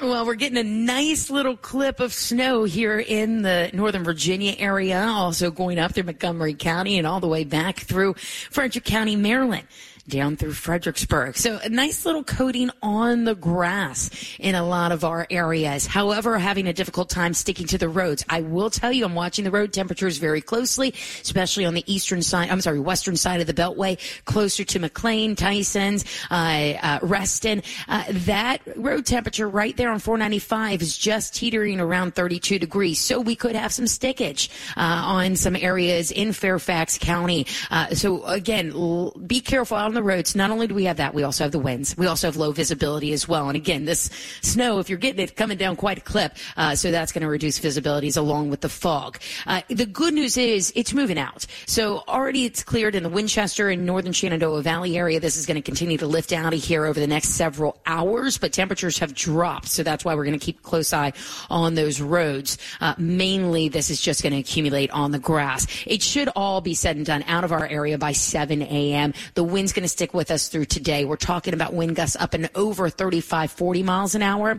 Well, 0.00 0.24
we're 0.24 0.34
getting 0.34 0.56
a 0.56 0.64
nice 0.64 1.28
little 1.28 1.58
clip 1.58 2.00
of 2.00 2.14
snow 2.14 2.64
here 2.64 2.98
in 2.98 3.42
the 3.42 3.70
Northern 3.74 4.02
Virginia 4.02 4.54
area, 4.58 4.98
also 4.98 5.50
going 5.50 5.78
up 5.78 5.92
through 5.92 6.04
Montgomery 6.04 6.54
County 6.54 6.96
and 6.96 7.06
all 7.06 7.20
the 7.20 7.28
way 7.28 7.44
back 7.44 7.80
through 7.80 8.14
Frederick 8.14 8.86
County, 8.86 9.14
Maryland 9.14 9.66
down 10.10 10.36
through 10.36 10.52
Fredericksburg. 10.52 11.36
So 11.36 11.58
a 11.62 11.68
nice 11.68 12.04
little 12.04 12.24
coating 12.24 12.70
on 12.82 13.24
the 13.24 13.34
grass 13.34 14.10
in 14.38 14.54
a 14.54 14.64
lot 14.66 14.92
of 14.92 15.04
our 15.04 15.26
areas. 15.30 15.86
However, 15.86 16.38
having 16.38 16.66
a 16.66 16.72
difficult 16.72 17.08
time 17.08 17.34
sticking 17.34 17.66
to 17.68 17.78
the 17.78 17.88
roads. 17.88 18.24
I 18.28 18.42
will 18.42 18.70
tell 18.70 18.92
you, 18.92 19.04
I'm 19.04 19.14
watching 19.14 19.44
the 19.44 19.50
road 19.50 19.72
temperatures 19.72 20.18
very 20.18 20.40
closely, 20.40 20.94
especially 21.22 21.64
on 21.64 21.74
the 21.74 21.84
eastern 21.86 22.22
side, 22.22 22.50
I'm 22.50 22.60
sorry, 22.60 22.80
western 22.80 23.16
side 23.16 23.40
of 23.40 23.46
the 23.46 23.54
Beltway, 23.54 23.98
closer 24.24 24.64
to 24.64 24.78
McLean, 24.78 25.36
Tysons, 25.36 26.04
uh, 26.30 26.78
uh, 26.82 26.98
Reston. 27.02 27.62
Uh, 27.88 28.04
that 28.08 28.60
road 28.76 29.06
temperature 29.06 29.48
right 29.48 29.76
there 29.76 29.90
on 29.90 29.98
495 29.98 30.82
is 30.82 30.98
just 30.98 31.34
teetering 31.34 31.80
around 31.80 32.14
32 32.14 32.58
degrees. 32.58 33.00
So 33.00 33.20
we 33.20 33.36
could 33.36 33.54
have 33.54 33.72
some 33.72 33.86
stickage 33.86 34.48
uh, 34.76 34.80
on 34.80 35.36
some 35.36 35.56
areas 35.56 36.10
in 36.10 36.32
Fairfax 36.32 36.98
County. 36.98 37.46
Uh, 37.70 37.94
so 37.94 38.24
again, 38.24 38.72
l- 38.72 39.12
be 39.26 39.40
careful 39.40 39.76
out 39.76 39.86
on 39.86 39.94
the 39.94 39.99
roads. 40.02 40.34
Not 40.34 40.50
only 40.50 40.66
do 40.66 40.74
we 40.74 40.84
have 40.84 40.98
that, 40.98 41.14
we 41.14 41.22
also 41.22 41.44
have 41.44 41.52
the 41.52 41.58
winds. 41.58 41.96
We 41.96 42.06
also 42.06 42.26
have 42.26 42.36
low 42.36 42.52
visibility 42.52 43.12
as 43.12 43.28
well. 43.28 43.48
And 43.48 43.56
again, 43.56 43.84
this 43.84 44.10
snow, 44.42 44.78
if 44.78 44.88
you're 44.88 44.98
getting 44.98 45.22
it 45.22 45.36
coming 45.36 45.58
down 45.58 45.76
quite 45.76 45.98
a 45.98 46.00
clip, 46.00 46.36
uh, 46.56 46.74
so 46.74 46.90
that's 46.90 47.12
going 47.12 47.22
to 47.22 47.28
reduce 47.28 47.58
visibilities 47.58 48.16
along 48.16 48.50
with 48.50 48.60
the 48.60 48.68
fog. 48.68 49.18
Uh, 49.46 49.62
the 49.68 49.86
good 49.86 50.14
news 50.14 50.36
is 50.36 50.72
it's 50.76 50.92
moving 50.92 51.18
out. 51.18 51.46
So 51.66 52.02
already 52.08 52.44
it's 52.44 52.62
cleared 52.62 52.94
in 52.94 53.02
the 53.02 53.08
Winchester 53.08 53.68
and 53.68 53.86
northern 53.86 54.12
Shenandoah 54.12 54.62
Valley 54.62 54.96
area. 54.96 55.20
This 55.20 55.36
is 55.36 55.46
going 55.46 55.56
to 55.56 55.62
continue 55.62 55.98
to 55.98 56.06
lift 56.06 56.32
out 56.32 56.54
of 56.54 56.62
here 56.62 56.84
over 56.84 56.98
the 56.98 57.06
next 57.06 57.30
several 57.30 57.80
hours, 57.86 58.38
but 58.38 58.52
temperatures 58.52 58.98
have 58.98 59.14
dropped. 59.14 59.68
So 59.68 59.82
that's 59.82 60.04
why 60.04 60.14
we're 60.14 60.24
going 60.24 60.38
to 60.38 60.44
keep 60.44 60.62
close 60.62 60.92
eye 60.92 61.12
on 61.48 61.74
those 61.74 62.00
roads. 62.00 62.58
Uh, 62.80 62.94
mainly, 62.98 63.68
this 63.68 63.90
is 63.90 64.00
just 64.00 64.22
going 64.22 64.32
to 64.32 64.38
accumulate 64.38 64.90
on 64.90 65.10
the 65.10 65.18
grass. 65.18 65.66
It 65.86 66.02
should 66.02 66.28
all 66.34 66.60
be 66.60 66.74
said 66.74 66.96
and 66.96 67.06
done 67.06 67.24
out 67.26 67.44
of 67.44 67.52
our 67.52 67.66
area 67.66 67.98
by 67.98 68.12
7 68.12 68.62
a.m. 68.62 69.12
The 69.34 69.44
wind's 69.44 69.72
going 69.72 69.84
to 69.84 69.88
stick 69.90 70.14
with 70.14 70.30
us 70.30 70.48
through 70.48 70.66
today. 70.66 71.04
We're 71.04 71.16
talking 71.16 71.54
about 71.54 71.74
wind 71.74 71.96
gusts 71.96 72.16
up 72.16 72.34
and 72.34 72.48
over 72.54 72.88
35, 72.88 73.50
40 73.50 73.82
miles 73.82 74.14
an 74.14 74.22
hour. 74.22 74.58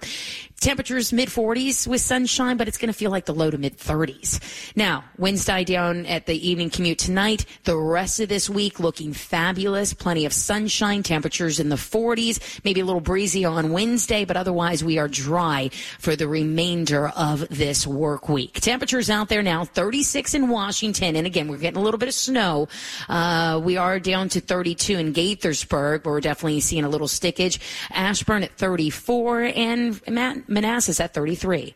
Temperatures 0.62 1.12
mid 1.12 1.28
40s 1.28 1.88
with 1.88 2.02
sunshine, 2.02 2.56
but 2.56 2.68
it's 2.68 2.78
going 2.78 2.94
to 2.94 2.94
feel 2.94 3.10
like 3.10 3.26
the 3.26 3.34
low 3.34 3.50
to 3.50 3.58
mid 3.58 3.80
30s. 3.80 4.40
Now, 4.76 5.04
winds 5.18 5.44
die 5.44 5.64
down 5.64 6.06
at 6.06 6.28
the 6.28 6.48
evening 6.48 6.70
commute 6.70 7.00
tonight. 7.00 7.46
The 7.64 7.76
rest 7.76 8.20
of 8.20 8.30
this 8.30 8.48
week 8.48 8.80
looking 8.80 9.12
fabulous. 9.12 9.96
Plenty 9.96 10.24
of 10.28 10.34
sunshine, 10.34 11.02
temperatures 11.02 11.60
in 11.60 11.70
the 11.70 11.78
40s, 11.78 12.64
maybe 12.64 12.80
a 12.80 12.86
little 12.86 13.02
breezy 13.02 13.44
on 13.44 13.72
Wednesday, 13.72 14.24
but 14.24 14.38
otherwise 14.38 14.84
we 14.84 15.00
are 15.00 15.08
dry 15.08 15.72
for 15.98 16.16
the 16.16 16.28
remainder 16.28 17.08
of 17.08 17.50
this 17.50 17.88
work 17.88 18.30
week. 18.30 18.62
Temperatures 18.62 19.10
out 19.10 19.30
there 19.30 19.42
now 19.42 19.66
36 19.66 20.36
in 20.36 20.48
Washington. 20.48 21.16
And 21.16 21.26
again, 21.26 21.48
we're 21.48 21.58
getting 21.58 21.80
a 21.80 21.84
little 21.84 21.98
bit 21.98 22.10
of 22.10 22.14
snow. 22.14 22.68
Uh, 23.10 23.60
we 23.64 23.78
are 23.78 24.00
down 24.00 24.30
to 24.30 24.40
32 24.40 24.96
in 25.00 25.12
Gaithersburg, 25.12 26.06
where 26.06 26.14
we're 26.14 26.22
definitely 26.22 26.60
seeing 26.60 26.84
a 26.84 26.90
little 26.90 27.08
stickage. 27.08 27.58
Ashburn 27.90 28.44
at 28.44 28.52
34 28.60 29.54
and 29.56 30.00
Matt, 30.08 30.51
Manassas 30.52 31.00
at 31.00 31.14
33. 31.14 31.74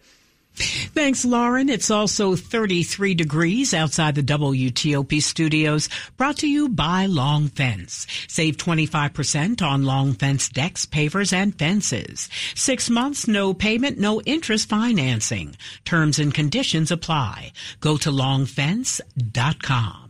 Thanks, 0.56 1.26
Lauren. 1.26 1.68
It's 1.68 1.92
also 1.92 2.36
33 2.36 3.14
degrees 3.14 3.74
outside 3.74 4.16
the 4.16 4.24
WTOP 4.24 5.22
studios, 5.22 5.90
brought 6.16 6.38
to 6.38 6.48
you 6.48 6.70
by 6.70 7.08
Long 7.08 7.50
Fence. 7.50 8.08
Save 8.30 8.56
25% 8.56 9.62
on 9.62 9.84
Long 9.84 10.14
Fence 10.14 10.48
decks, 10.48 10.86
pavers, 10.86 11.34
and 11.34 11.58
fences. 11.58 12.30
Six 12.56 12.90
months, 12.90 13.28
no 13.28 13.54
payment, 13.54 14.00
no 14.00 14.22
interest 14.22 14.70
financing. 14.70 15.58
Terms 15.84 16.20
and 16.20 16.34
conditions 16.34 16.90
apply. 16.90 17.52
Go 17.82 17.98
to 17.98 18.10
longfence.com. 18.10 20.02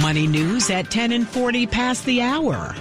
Money 0.00 0.26
news 0.26 0.70
at 0.70 0.90
10 0.90 1.12
and 1.12 1.28
40 1.28 1.66
past 1.66 2.04
the 2.04 2.22
hour. 2.22 2.74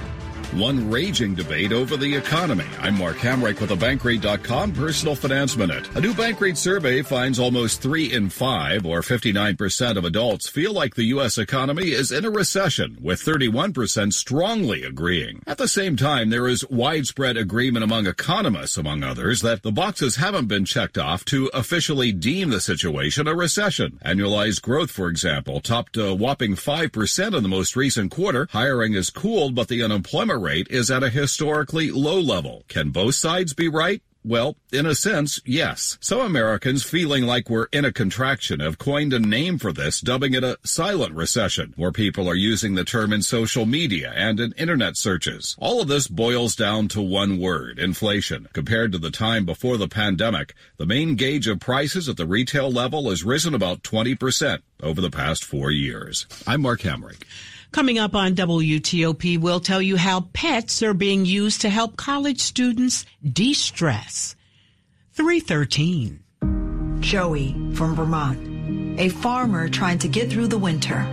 One 0.52 0.92
raging 0.92 1.34
debate 1.34 1.72
over 1.72 1.98
the 1.98 2.16
economy. 2.16 2.68
I'm 2.80 2.96
Mark 2.98 3.18
Hamrick 3.18 3.60
with 3.60 3.70
the 3.70 3.76
Bankrate.com 3.76 4.74
Personal 4.74 5.16
Finance 5.16 5.58
Minute. 5.58 5.90
A 5.96 6.02
new 6.02 6.14
Bankrate 6.14 6.58
survey 6.58 7.02
finds 7.02 7.40
almost 7.40 7.82
three 7.82 8.14
in 8.14 8.30
five, 8.30 8.86
or 8.86 9.02
59% 9.02 9.98
of 9.98 10.06
adults, 10.06 10.48
feel 10.48 10.72
like 10.72 10.94
the 10.94 11.06
U.S. 11.06 11.40
economy 11.40 11.92
is 11.92 12.12
in 12.12 12.24
a 12.24 12.30
recession, 12.30 13.00
with 13.02 13.20
31% 13.20 14.14
strongly 14.14 14.84
agreeing. 14.84 15.42
At 15.48 15.58
the 15.58 15.68
same 15.68 15.96
time, 15.96 16.30
there 16.30 16.48
is 16.48 16.70
widespread 16.70 17.36
agreement 17.36 17.84
among 17.84 18.06
economists, 18.06 18.78
among 18.78 19.02
others, 19.02 19.42
that 19.42 19.64
the 19.64 19.72
boxes 19.72 20.18
haven't 20.18 20.48
been 20.48 20.66
checked 20.66 21.00
off 21.00 21.26
to 21.26 21.48
officially 21.48 22.12
deem 22.12 22.52
the 22.52 22.62
situation 22.62 23.28
a 23.28 23.34
recession. 23.34 24.00
Annualized 24.06 24.62
growth, 24.62 24.92
for 24.92 25.08
example, 25.08 25.62
topped 25.62 25.98
a 25.98 26.14
whopping 26.14 26.54
5% 26.54 27.36
in 27.36 27.42
the 27.42 27.50
most 27.50 27.76
recent 27.76 28.12
quarter. 28.12 28.48
Hiring 28.52 28.94
is 28.94 29.10
cooled, 29.10 29.56
but 29.56 29.68
the 29.68 29.82
unemployment 29.82 30.43
rate 30.44 30.68
is 30.70 30.92
at 30.92 31.04
a 31.04 31.10
historically 31.10 31.90
low 31.90 32.20
level. 32.20 32.64
Can 32.68 32.92
both 32.92 33.16
sides 33.16 33.54
be 33.54 33.68
right? 33.68 34.02
Well, 34.26 34.56
in 34.72 34.86
a 34.86 34.96
sense, 34.96 35.42
yes. 35.46 35.98
Some 36.00 36.22
Americans 36.22 36.84
feeling 36.84 37.26
like 37.26 37.50
we're 37.50 37.68
in 37.74 37.84
a 37.84 37.92
contraction 37.92 38.62
have 38.62 38.78
coined 38.78 39.12
a 39.12 39.20
name 39.20 39.58
for 39.58 39.74
this, 39.74 40.00
dubbing 40.00 40.34
it 40.34 40.46
a 40.46 40.58
silent 40.64 41.14
recession. 41.14 41.74
More 41.76 41.92
people 41.92 42.30
are 42.30 42.36
using 42.36 42.76
the 42.76 42.86
term 42.86 43.12
in 43.12 43.22
social 43.22 43.66
media 43.66 44.14
and 44.16 44.40
in 44.40 44.54
internet 44.54 44.96
searches. 44.96 45.58
All 45.60 45.82
of 45.82 45.90
this 45.90 46.08
boils 46.08 46.56
down 46.56 46.88
to 46.90 47.02
one 47.02 47.38
word, 47.38 47.80
inflation. 47.80 48.48
Compared 48.54 48.94
to 48.94 48.98
the 48.98 49.12
time 49.12 49.46
before 49.46 49.76
the 49.76 49.90
pandemic, 49.90 50.54
the 50.78 50.86
main 50.86 51.16
gauge 51.16 51.50
of 51.50 51.60
prices 51.60 52.08
at 52.08 52.16
the 52.16 52.26
retail 52.26 52.72
level 52.72 53.10
has 53.10 53.26
risen 53.26 53.54
about 53.54 53.84
20% 53.84 54.62
over 54.82 55.02
the 55.02 55.12
past 55.12 55.44
four 55.44 55.70
years. 55.70 56.28
I'm 56.48 56.62
Mark 56.62 56.80
Hamrick. 56.80 57.24
Coming 57.74 57.98
up 57.98 58.14
on 58.14 58.36
WTOP, 58.36 59.40
we'll 59.40 59.60
tell 59.60 59.82
you 59.82 59.98
how 59.98 60.28
pets 60.34 60.84
are 60.84 60.94
being 60.94 61.26
used 61.26 61.62
to 61.62 61.72
help 61.72 61.98
college 61.98 62.40
students 62.40 63.04
de-stress. 63.24 64.36
313. 65.14 66.20
Joey 67.00 67.54
from 67.74 67.96
Vermont, 67.96 69.00
a 69.00 69.10
farmer 69.10 69.68
trying 69.68 69.98
to 69.98 70.08
get 70.08 70.30
through 70.30 70.50
the 70.50 70.58
winter. 70.58 71.04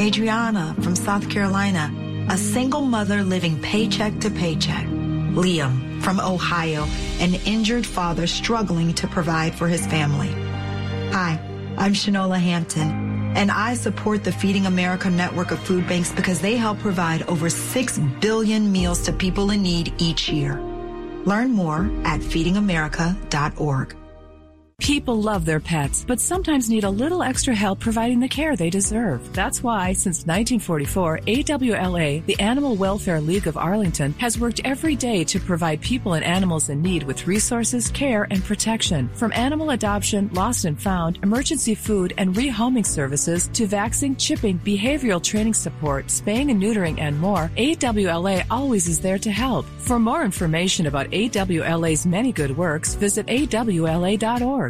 Adriana 0.00 0.74
from 0.80 0.96
South 0.96 1.28
Carolina, 1.28 1.92
a 2.30 2.38
single 2.38 2.80
mother 2.80 3.22
living 3.22 3.60
paycheck 3.60 4.18
to 4.20 4.30
paycheck. 4.30 4.86
Liam 4.86 6.00
from 6.00 6.20
Ohio, 6.20 6.84
an 7.20 7.34
injured 7.44 7.84
father 7.84 8.26
struggling 8.26 8.94
to 8.94 9.06
provide 9.08 9.54
for 9.54 9.68
his 9.68 9.86
family. 9.86 10.30
Hi, 11.12 11.38
I'm 11.76 11.92
Shanola 11.92 12.40
Hampton 12.40 13.07
and 13.34 13.50
I 13.50 13.74
support 13.74 14.24
the 14.24 14.32
Feeding 14.32 14.66
America 14.66 15.10
network 15.10 15.50
of 15.50 15.58
food 15.58 15.86
banks 15.86 16.12
because 16.12 16.40
they 16.40 16.56
help 16.56 16.78
provide 16.78 17.22
over 17.28 17.50
6 17.50 17.98
billion 18.20 18.70
meals 18.70 19.02
to 19.02 19.12
people 19.12 19.50
in 19.50 19.62
need 19.62 19.92
each 19.98 20.28
year. 20.28 20.60
Learn 21.24 21.52
more 21.52 21.90
at 22.04 22.20
feedingamerica.org. 22.20 23.97
People 24.88 25.20
love 25.20 25.44
their 25.44 25.60
pets, 25.60 26.02
but 26.08 26.18
sometimes 26.18 26.70
need 26.70 26.84
a 26.84 26.90
little 26.90 27.22
extra 27.22 27.54
help 27.54 27.78
providing 27.78 28.20
the 28.20 28.28
care 28.28 28.56
they 28.56 28.70
deserve. 28.70 29.34
That's 29.34 29.62
why, 29.62 29.92
since 29.92 30.24
1944, 30.24 31.20
AWLA, 31.26 32.24
the 32.24 32.40
Animal 32.40 32.74
Welfare 32.74 33.20
League 33.20 33.46
of 33.46 33.58
Arlington, 33.58 34.14
has 34.14 34.38
worked 34.38 34.62
every 34.64 34.96
day 34.96 35.24
to 35.24 35.40
provide 35.40 35.82
people 35.82 36.14
and 36.14 36.24
animals 36.24 36.70
in 36.70 36.80
need 36.80 37.02
with 37.02 37.26
resources, 37.26 37.90
care, 37.90 38.26
and 38.30 38.42
protection. 38.42 39.10
From 39.14 39.32
animal 39.32 39.70
adoption, 39.70 40.30
lost 40.32 40.64
and 40.64 40.80
found, 40.80 41.18
emergency 41.22 41.74
food, 41.74 42.14
and 42.16 42.34
rehoming 42.34 42.86
services 42.86 43.50
to 43.54 43.66
vaccine, 43.66 44.16
chipping, 44.16 44.58
behavioral 44.60 45.22
training 45.22 45.54
support, 45.54 46.10
spaying 46.10 46.50
and 46.50 46.62
neutering, 46.62 46.98
and 46.98 47.18
more, 47.20 47.50
AWLA 47.56 48.44
always 48.50 48.88
is 48.88 49.00
there 49.00 49.18
to 49.18 49.30
help. 49.30 49.66
For 49.80 49.98
more 49.98 50.24
information 50.24 50.86
about 50.86 51.10
AWLA's 51.10 52.06
many 52.06 52.32
good 52.32 52.56
works, 52.56 52.94
visit 52.94 53.26
awla.org. 53.26 54.67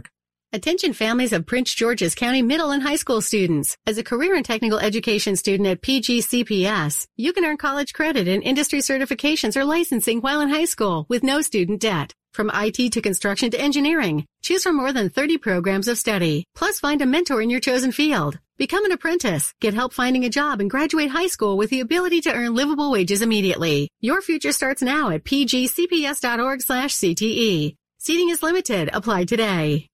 Attention 0.50 0.95
families 0.95 1.35
of 1.35 1.45
Prince 1.45 1.75
George's 1.75 2.14
County 2.14 2.40
middle 2.40 2.71
and 2.71 2.83
high 2.83 2.97
school 2.97 3.21
students. 3.21 3.76
As 3.87 3.99
a 3.99 4.02
career 4.02 4.35
and 4.35 4.43
technical 4.43 4.78
education 4.78 5.37
student 5.37 5.69
at 5.69 5.83
PGCPS, 5.83 7.07
you 7.19 7.35
can 7.35 7.45
earn 7.45 7.59
college 7.59 7.93
credit 7.93 8.26
and 8.26 8.43
industry 8.43 8.78
certifications 8.78 9.59
or 9.59 9.67
licensing 9.67 10.23
while 10.23 10.40
in 10.40 10.49
high 10.49 10.64
school 10.64 11.05
with 11.11 11.23
no 11.23 11.43
student 11.43 11.83
debt. 11.83 12.14
From 12.33 12.50
IT 12.55 12.93
to 12.93 13.02
construction 13.02 13.50
to 13.50 13.61
engineering, 13.61 14.25
choose 14.40 14.62
from 14.62 14.76
more 14.76 14.90
than 14.90 15.11
30 15.11 15.37
programs 15.37 15.87
of 15.87 15.99
study. 15.99 16.47
Plus 16.55 16.81
find 16.81 17.02
a 17.02 17.07
mentor 17.07 17.43
in 17.43 17.50
your 17.50 17.61
chosen 17.61 17.93
field. 17.93 18.38
Become 18.57 18.87
an 18.87 18.93
apprentice, 18.93 19.52
get 19.61 19.75
help 19.75 19.93
finding 19.93 20.25
a 20.25 20.31
job, 20.31 20.62
and 20.62 20.71
graduate 20.71 21.11
high 21.11 21.26
school 21.26 21.59
with 21.59 21.69
the 21.69 21.81
ability 21.81 22.23
to 22.23 22.33
earn 22.33 22.55
livable 22.55 22.90
wages 22.90 23.21
immediately. 23.21 23.90
Your 24.00 24.23
future 24.23 24.52
starts 24.52 24.81
now 24.81 25.11
at 25.11 25.25
pgcps.org 25.25 26.62
slash 26.62 26.95
CTE. 26.95 27.76
Seating 27.99 28.31
is 28.31 28.43
limited. 28.43 28.88
Apply 28.95 29.26
today. 29.26 29.88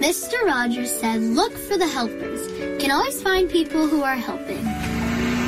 Mr. 0.00 0.42
Rogers 0.46 0.90
said, 0.90 1.20
look 1.20 1.52
for 1.52 1.76
the 1.76 1.86
helpers. 1.86 2.50
You 2.58 2.78
can 2.80 2.90
always 2.90 3.22
find 3.22 3.50
people 3.50 3.86
who 3.86 4.02
are 4.02 4.16
helping. 4.16 4.64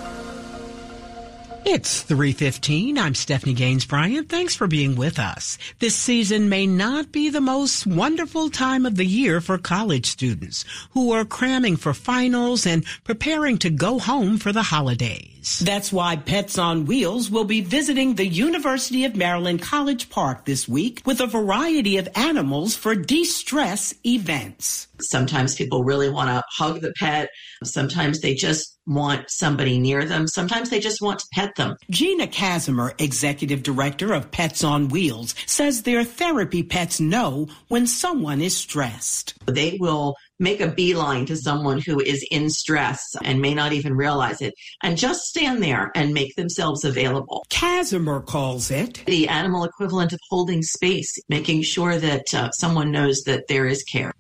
It's 1.66 2.02
315. 2.02 2.98
I'm 2.98 3.16
Stephanie 3.16 3.54
Gaines 3.54 3.86
Bryant. 3.86 4.28
Thanks 4.28 4.54
for 4.54 4.68
being 4.68 4.98
with 4.98 5.18
us. 5.18 5.58
This 5.80 5.96
season 5.96 6.50
may 6.50 6.68
not 6.68 7.14
be 7.14 7.30
the 7.30 7.40
most 7.40 7.88
wonderful 7.88 8.50
time 8.50 8.86
of 8.86 8.98
the 8.98 9.06
year 9.06 9.40
for 9.40 9.58
college 9.58 10.06
students 10.08 10.66
who 10.92 11.14
are 11.14 11.24
cramming 11.24 11.78
for 11.78 11.94
finals 11.94 12.68
and 12.68 12.86
preparing 13.06 13.58
to 13.60 13.70
go 13.70 13.98
home 13.98 14.40
for 14.40 14.52
the 14.52 14.64
holidays. 14.64 15.60
That's 15.60 15.94
why 15.94 16.18
Pets 16.18 16.58
on 16.58 16.86
Wheels 16.86 17.30
will 17.30 17.46
be 17.46 17.62
visiting 17.62 18.16
the 18.16 18.28
University 18.28 19.06
of 19.06 19.16
Maryland 19.16 19.62
College 19.62 20.10
Park 20.10 20.44
this 20.44 20.68
week 20.68 21.02
with 21.06 21.22
a 21.22 21.28
variety 21.28 21.98
of 21.98 22.10
animals 22.16 22.76
for 22.76 22.94
de-stress 22.94 23.94
events. 24.06 24.88
Sometimes 25.10 25.56
people 25.56 25.84
really 25.84 26.10
want 26.10 26.30
to 26.30 26.44
hug 26.50 26.82
the 26.82 26.94
pet. 26.98 27.30
Sometimes 27.64 28.22
they 28.22 28.34
just 28.34 28.80
want 28.86 29.30
somebody 29.30 29.80
near 29.80 30.06
them. 30.06 30.28
Sometimes 30.28 30.70
they 30.70 30.80
just 30.80 31.02
want 31.02 31.20
to 31.20 31.26
pet 31.34 31.56
them. 31.56 31.76
Gina 31.90 32.28
Casimir, 32.28 32.94
executive 33.00 33.64
director 33.64 34.14
of 34.14 34.32
Pets 34.32 34.64
on 34.64 34.90
Wheels, 34.90 35.36
says 35.46 35.84
their 35.84 36.04
therapy 36.04 36.64
pets 36.64 37.00
know 37.00 37.48
when 37.70 37.88
someone 37.88 38.42
is 38.42 38.58
stressed. 38.58 39.36
They 39.46 39.78
will 39.80 40.16
make 40.40 40.60
a 40.60 40.72
beeline 40.72 41.26
to 41.28 41.38
someone 41.38 41.80
who 41.80 42.00
is 42.00 42.26
in 42.30 42.50
stress 42.50 43.16
and 43.24 43.42
may 43.42 43.54
not 43.54 43.72
even 43.72 43.94
realize 43.94 44.42
it 44.42 44.54
and 44.84 44.98
just 44.98 45.22
stand 45.22 45.64
there 45.64 45.92
and 45.96 46.14
make 46.14 46.36
themselves 46.36 46.84
available. 46.84 47.46
Casimir 47.50 48.20
calls 48.20 48.70
it 48.70 49.04
the 49.06 49.28
animal 49.30 49.64
equivalent 49.64 50.12
of 50.12 50.20
holding 50.30 50.62
space, 50.62 51.18
making 51.30 51.62
sure 51.62 51.98
that 51.98 52.34
uh, 52.34 52.52
someone 52.52 52.92
knows 52.92 53.24
that 53.26 53.46
there 53.48 53.66
is 53.66 53.84
care. 53.84 54.12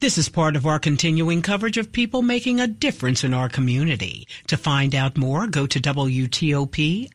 This 0.00 0.18
is 0.18 0.28
part 0.28 0.56
of 0.56 0.66
our 0.66 0.78
continuing 0.78 1.42
coverage 1.42 1.78
of 1.78 1.92
people 1.92 2.22
making 2.22 2.60
a 2.60 2.66
difference 2.66 3.24
in 3.24 3.32
our 3.32 3.48
community. 3.48 4.26
To 4.48 4.56
find 4.56 4.94
out 4.94 5.16
more, 5.16 5.46
go 5.46 5.66
to 5.66 5.80
WTOP.com. 5.80 7.10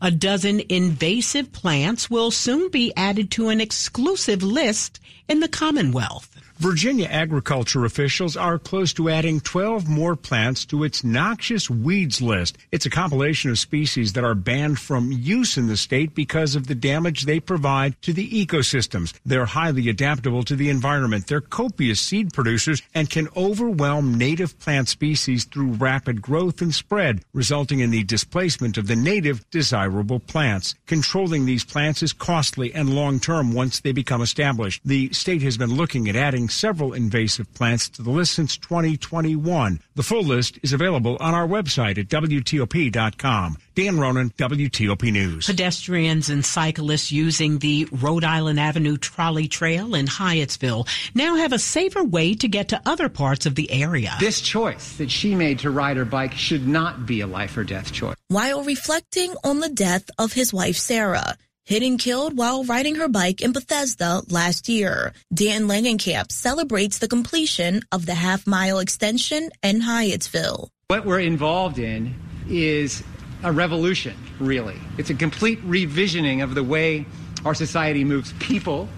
A 0.00 0.10
dozen 0.10 0.62
invasive 0.68 1.52
plants 1.52 2.08
will 2.08 2.30
soon 2.30 2.70
be 2.70 2.92
added 2.96 3.30
to 3.32 3.48
an 3.48 3.60
exclusive 3.60 4.42
list 4.42 5.00
in 5.28 5.40
the 5.40 5.48
Commonwealth. 5.48 6.30
Virginia 6.58 7.08
agriculture 7.10 7.84
officials 7.84 8.36
are 8.36 8.60
close 8.60 8.92
to 8.92 9.10
adding 9.10 9.40
12 9.40 9.88
more 9.88 10.14
plants 10.14 10.64
to 10.64 10.84
its 10.84 11.02
noxious 11.02 11.68
weeds 11.68 12.22
list. 12.22 12.56
It's 12.70 12.86
a 12.86 12.90
compilation 12.90 13.50
of 13.50 13.58
species 13.58 14.12
that 14.12 14.22
are 14.22 14.36
banned 14.36 14.78
from 14.78 15.10
use 15.10 15.56
in 15.58 15.66
the 15.66 15.76
state 15.76 16.14
because 16.14 16.54
of 16.54 16.68
the 16.68 16.74
damage 16.76 17.22
they 17.22 17.40
provide 17.40 18.00
to 18.02 18.12
the 18.12 18.28
ecosystems. 18.30 19.12
They're 19.26 19.46
highly 19.46 19.88
adaptable 19.88 20.44
to 20.44 20.54
the 20.54 20.70
environment. 20.70 21.26
They're 21.26 21.40
copious 21.40 22.00
seed 22.00 22.32
producers 22.32 22.82
and 22.94 23.10
can 23.10 23.28
overwhelm 23.36 24.16
native 24.16 24.56
plant 24.60 24.88
species 24.88 25.44
through 25.44 25.72
rapid 25.72 26.22
growth 26.22 26.62
and 26.62 26.72
spread, 26.72 27.24
resulting 27.32 27.80
in 27.80 27.90
the 27.90 28.04
displacement 28.04 28.78
of 28.78 28.86
the 28.86 28.96
native 28.96 29.48
desirable 29.50 30.20
plants. 30.20 30.76
Controlling 30.86 31.46
these 31.46 31.64
plants 31.64 32.00
is 32.00 32.12
costly 32.12 32.72
and 32.72 32.94
long 32.94 33.18
term 33.18 33.52
once 33.52 33.80
they 33.80 33.92
become 33.92 34.22
established. 34.22 34.82
The 34.84 35.12
state 35.12 35.42
has 35.42 35.56
been 35.56 35.74
looking 35.74 36.08
at 36.08 36.14
adding 36.14 36.44
several 36.54 36.92
invasive 36.92 37.52
plants 37.54 37.88
to 37.90 38.02
the 38.02 38.10
list 38.10 38.32
since 38.34 38.56
2021. 38.56 39.80
The 39.94 40.02
full 40.02 40.22
list 40.22 40.58
is 40.62 40.72
available 40.72 41.16
on 41.20 41.34
our 41.34 41.46
website 41.46 41.98
at 41.98 42.08
WTOP.com. 42.08 43.58
Dan 43.74 43.98
Ronan, 43.98 44.30
WTOP 44.30 45.12
News. 45.12 45.46
Pedestrians 45.46 46.30
and 46.30 46.44
cyclists 46.44 47.10
using 47.10 47.58
the 47.58 47.88
Rhode 47.90 48.24
Island 48.24 48.60
Avenue 48.60 48.96
Trolley 48.96 49.48
Trail 49.48 49.94
in 49.94 50.06
Hyattsville 50.06 50.86
now 51.14 51.36
have 51.36 51.52
a 51.52 51.58
safer 51.58 52.04
way 52.04 52.34
to 52.34 52.46
get 52.46 52.68
to 52.68 52.80
other 52.86 53.08
parts 53.08 53.46
of 53.46 53.56
the 53.56 53.70
area. 53.70 54.14
This 54.20 54.40
choice 54.40 54.96
that 54.98 55.10
she 55.10 55.34
made 55.34 55.58
to 55.60 55.70
ride 55.70 55.96
her 55.96 56.04
bike 56.04 56.34
should 56.34 56.68
not 56.68 57.04
be 57.04 57.20
a 57.20 57.26
life 57.26 57.56
or 57.56 57.64
death 57.64 57.92
choice. 57.92 58.16
While 58.28 58.62
reflecting 58.62 59.34
on 59.42 59.60
the 59.60 59.68
death 59.68 60.08
of 60.18 60.32
his 60.32 60.52
wife, 60.52 60.76
Sarah, 60.76 61.36
hit 61.64 61.82
and 61.82 61.98
killed 61.98 62.36
while 62.36 62.64
riding 62.64 62.96
her 62.96 63.08
bike 63.08 63.40
in 63.40 63.52
Bethesda 63.52 64.22
last 64.28 64.68
year. 64.68 65.12
Dan 65.32 65.62
Langenkamp 65.62 66.30
celebrates 66.30 66.98
the 66.98 67.08
completion 67.08 67.80
of 67.90 68.06
the 68.06 68.14
half 68.14 68.46
mile 68.46 68.78
extension 68.78 69.50
in 69.62 69.80
Hyattsville. 69.80 70.68
What 70.88 71.04
we're 71.04 71.20
involved 71.20 71.78
in 71.78 72.14
is 72.48 73.02
a 73.42 73.52
revolution, 73.52 74.16
really. 74.38 74.76
It's 74.98 75.10
a 75.10 75.14
complete 75.14 75.60
revisioning 75.66 76.42
of 76.42 76.54
the 76.54 76.64
way 76.64 77.06
our 77.44 77.54
society 77.54 78.04
moves 78.04 78.32
people 78.34 78.88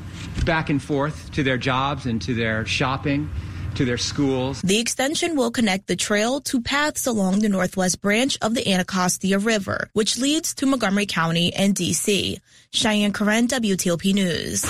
back 0.45 0.71
and 0.71 0.83
forth 0.83 1.31
to 1.33 1.43
their 1.43 1.59
jobs 1.59 2.07
and 2.07 2.21
to 2.23 2.35
their 2.35 2.67
shopping 2.67 3.31
to 3.77 3.85
their 3.85 3.99
schools. 3.99 4.61
The 4.62 4.79
extension 4.79 5.37
will 5.37 5.51
connect 5.51 5.87
the 5.87 5.97
trail 5.97 6.41
to 6.43 6.61
paths 6.61 7.07
along 7.07 7.41
the 7.41 7.49
northwest 7.49 8.01
branch 8.01 8.39
of 8.43 8.55
the 8.55 8.73
Anacostia 8.73 9.39
River, 9.39 9.89
which 9.93 10.19
leads 10.19 10.55
to 10.57 10.67
Montgomery 10.67 11.07
County 11.07 11.55
and 11.55 11.75
D.C. 11.75 12.41
Cheyenne 12.73 13.12
Corin, 13.12 13.49
WTOP 13.49 14.15
News. 14.15 14.67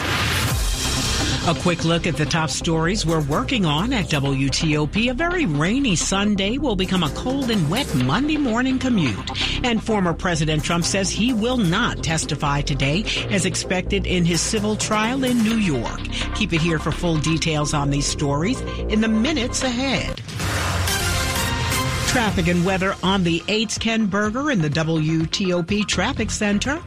A 1.48 1.54
quick 1.54 1.84
look 1.84 2.08
at 2.08 2.16
the 2.16 2.26
top 2.26 2.50
stories 2.50 3.06
we're 3.06 3.22
working 3.22 3.64
on 3.64 3.92
at 3.92 4.06
WTOP. 4.06 5.12
A 5.12 5.14
very 5.14 5.46
rainy 5.46 5.94
Sunday 5.94 6.58
will 6.58 6.74
become 6.74 7.04
a 7.04 7.10
cold 7.10 7.52
and 7.52 7.70
wet 7.70 7.94
Monday 7.94 8.36
morning 8.36 8.80
commute. 8.80 9.16
And 9.64 9.80
former 9.80 10.12
President 10.12 10.64
Trump 10.64 10.84
says 10.84 11.08
he 11.08 11.32
will 11.32 11.56
not 11.56 12.02
testify 12.02 12.62
today 12.62 13.04
as 13.30 13.46
expected 13.46 14.08
in 14.08 14.24
his 14.24 14.40
civil 14.40 14.74
trial 14.74 15.22
in 15.22 15.40
New 15.44 15.58
York. 15.58 16.02
Keep 16.34 16.52
it 16.52 16.60
here 16.60 16.80
for 16.80 16.90
full 16.90 17.18
details 17.18 17.74
on 17.74 17.90
these 17.90 18.06
stories 18.06 18.60
in 18.88 19.00
the 19.00 19.06
minutes 19.06 19.62
ahead. 19.62 20.16
Traffic 22.08 22.48
and 22.48 22.66
weather 22.66 22.96
on 23.04 23.22
the 23.22 23.38
8th 23.46 23.78
Ken 23.78 24.06
Berger 24.06 24.50
in 24.50 24.60
the 24.60 24.70
WTOP 24.70 25.86
Traffic 25.86 26.32
Center. 26.32 26.82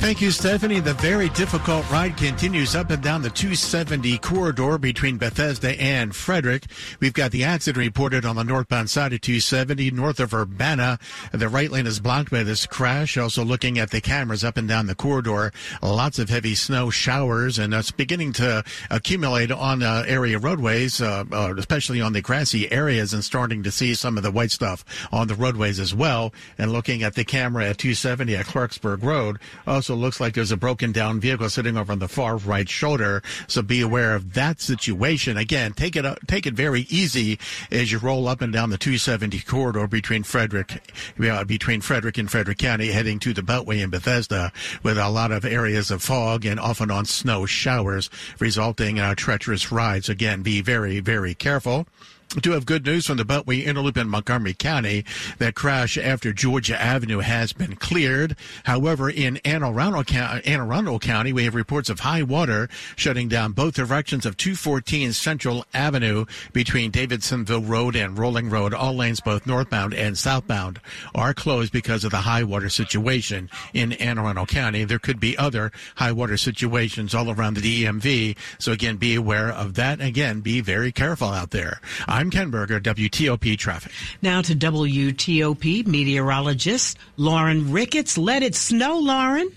Thank 0.00 0.22
you, 0.22 0.30
Stephanie. 0.30 0.80
The 0.80 0.94
very 0.94 1.28
difficult 1.28 1.88
ride 1.90 2.16
continues 2.16 2.74
up 2.74 2.88
and 2.88 3.02
down 3.02 3.20
the 3.20 3.28
270 3.28 4.16
corridor 4.18 4.78
between 4.78 5.18
Bethesda 5.18 5.78
and 5.80 6.16
Frederick. 6.16 6.64
We've 7.00 7.12
got 7.12 7.32
the 7.32 7.44
accident 7.44 7.84
reported 7.84 8.24
on 8.24 8.34
the 8.34 8.42
northbound 8.42 8.88
side 8.88 9.12
of 9.12 9.20
270 9.20 9.90
north 9.90 10.18
of 10.18 10.32
Urbana. 10.32 10.98
The 11.32 11.50
right 11.50 11.70
lane 11.70 11.86
is 11.86 12.00
blocked 12.00 12.30
by 12.30 12.42
this 12.44 12.64
crash. 12.64 13.18
Also 13.18 13.44
looking 13.44 13.78
at 13.78 13.90
the 13.90 14.00
cameras 14.00 14.42
up 14.42 14.56
and 14.56 14.66
down 14.66 14.86
the 14.86 14.94
corridor. 14.94 15.52
Lots 15.82 16.18
of 16.18 16.30
heavy 16.30 16.54
snow 16.54 16.88
showers 16.88 17.58
and 17.58 17.74
it's 17.74 17.90
beginning 17.90 18.32
to 18.32 18.64
accumulate 18.88 19.52
on 19.52 19.82
uh, 19.82 20.04
area 20.08 20.38
roadways, 20.38 21.02
uh, 21.02 21.24
uh, 21.30 21.54
especially 21.58 22.00
on 22.00 22.14
the 22.14 22.22
grassy 22.22 22.72
areas 22.72 23.12
and 23.12 23.22
starting 23.22 23.62
to 23.62 23.70
see 23.70 23.94
some 23.94 24.16
of 24.16 24.22
the 24.22 24.32
white 24.32 24.50
stuff 24.50 24.82
on 25.12 25.28
the 25.28 25.34
roadways 25.34 25.78
as 25.78 25.94
well. 25.94 26.32
And 26.56 26.72
looking 26.72 27.02
at 27.02 27.14
the 27.14 27.24
camera 27.24 27.66
at 27.66 27.78
270 27.78 28.34
at 28.34 28.46
Clarksburg 28.46 29.02
Road. 29.04 29.38
Also 29.66 29.89
also 29.90 30.00
looks 30.00 30.20
like 30.20 30.34
there's 30.34 30.52
a 30.52 30.56
broken 30.56 30.92
down 30.92 31.18
vehicle 31.18 31.50
sitting 31.50 31.76
over 31.76 31.90
on 31.90 31.98
the 31.98 32.06
far 32.06 32.36
right 32.36 32.68
shoulder. 32.68 33.22
So 33.48 33.60
be 33.60 33.80
aware 33.80 34.14
of 34.14 34.34
that 34.34 34.60
situation. 34.60 35.36
Again, 35.36 35.72
take 35.72 35.96
it 35.96 36.06
take 36.28 36.46
it 36.46 36.54
very 36.54 36.82
easy 36.82 37.40
as 37.72 37.90
you 37.90 37.98
roll 37.98 38.28
up 38.28 38.40
and 38.40 38.52
down 38.52 38.70
the 38.70 38.78
270 38.78 39.40
corridor 39.40 39.88
between 39.88 40.22
Frederick 40.22 40.94
uh, 41.20 41.42
between 41.42 41.80
Frederick 41.80 42.18
and 42.18 42.30
Frederick 42.30 42.58
County, 42.58 42.92
heading 42.92 43.18
to 43.18 43.34
the 43.34 43.42
Beltway 43.42 43.82
in 43.82 43.90
Bethesda, 43.90 44.52
with 44.84 44.96
a 44.96 45.08
lot 45.08 45.32
of 45.32 45.44
areas 45.44 45.90
of 45.90 46.04
fog 46.04 46.44
and 46.44 46.60
often 46.60 46.92
on 46.92 47.04
snow 47.04 47.44
showers, 47.44 48.10
resulting 48.38 48.98
in 48.98 49.16
treacherous 49.16 49.72
rides. 49.72 50.08
Again, 50.08 50.42
be 50.42 50.60
very 50.60 51.00
very 51.00 51.34
careful 51.34 51.88
do 52.38 52.52
have 52.52 52.64
good 52.64 52.86
news 52.86 53.06
from 53.06 53.16
the 53.16 53.24
Beltway 53.24 53.66
Inner 53.66 53.80
Loop 53.80 53.96
in 53.96 54.08
Montgomery 54.08 54.54
County. 54.54 55.04
That 55.38 55.56
crash 55.56 55.98
after 55.98 56.32
Georgia 56.32 56.80
Avenue 56.80 57.18
has 57.18 57.52
been 57.52 57.74
cleared. 57.74 58.36
However, 58.64 59.10
in 59.10 59.38
Anne 59.38 59.64
Arundel, 59.64 60.04
Anne 60.08 60.60
Arundel 60.60 61.00
County, 61.00 61.32
we 61.32 61.44
have 61.44 61.56
reports 61.56 61.90
of 61.90 62.00
high 62.00 62.22
water 62.22 62.68
shutting 62.94 63.28
down 63.28 63.50
both 63.52 63.74
directions 63.74 64.24
of 64.24 64.36
214 64.36 65.12
Central 65.12 65.64
Avenue 65.74 66.24
between 66.52 66.92
Davidsonville 66.92 67.68
Road 67.68 67.96
and 67.96 68.16
Rolling 68.16 68.48
Road. 68.48 68.74
All 68.74 68.94
lanes, 68.94 69.20
both 69.20 69.44
northbound 69.44 69.92
and 69.92 70.16
southbound, 70.16 70.80
are 71.14 71.34
closed 71.34 71.72
because 71.72 72.04
of 72.04 72.12
the 72.12 72.18
high 72.18 72.44
water 72.44 72.68
situation 72.68 73.50
in 73.74 73.92
Anne 73.94 74.18
Arundel 74.18 74.46
County. 74.46 74.84
There 74.84 75.00
could 75.00 75.18
be 75.18 75.36
other 75.36 75.72
high 75.96 76.12
water 76.12 76.36
situations 76.36 77.12
all 77.12 77.28
around 77.28 77.54
the 77.56 77.84
DMV. 77.84 78.36
So 78.60 78.70
again, 78.70 78.98
be 78.98 79.16
aware 79.16 79.48
of 79.48 79.74
that. 79.74 80.00
Again, 80.00 80.42
be 80.42 80.60
very 80.60 80.92
careful 80.92 81.28
out 81.28 81.50
there. 81.50 81.80
I'm 82.06 82.19
Ken 82.28 82.50
Berger, 82.50 82.80
WTOP 82.80 83.56
Traffic. 83.56 83.92
Now 84.20 84.42
to 84.42 84.54
WTOP 84.54 85.86
meteorologist 85.86 86.98
Lauren 87.16 87.72
Ricketts. 87.72 88.18
Let 88.18 88.42
it 88.42 88.54
snow, 88.54 88.98
Lauren. 88.98 89.48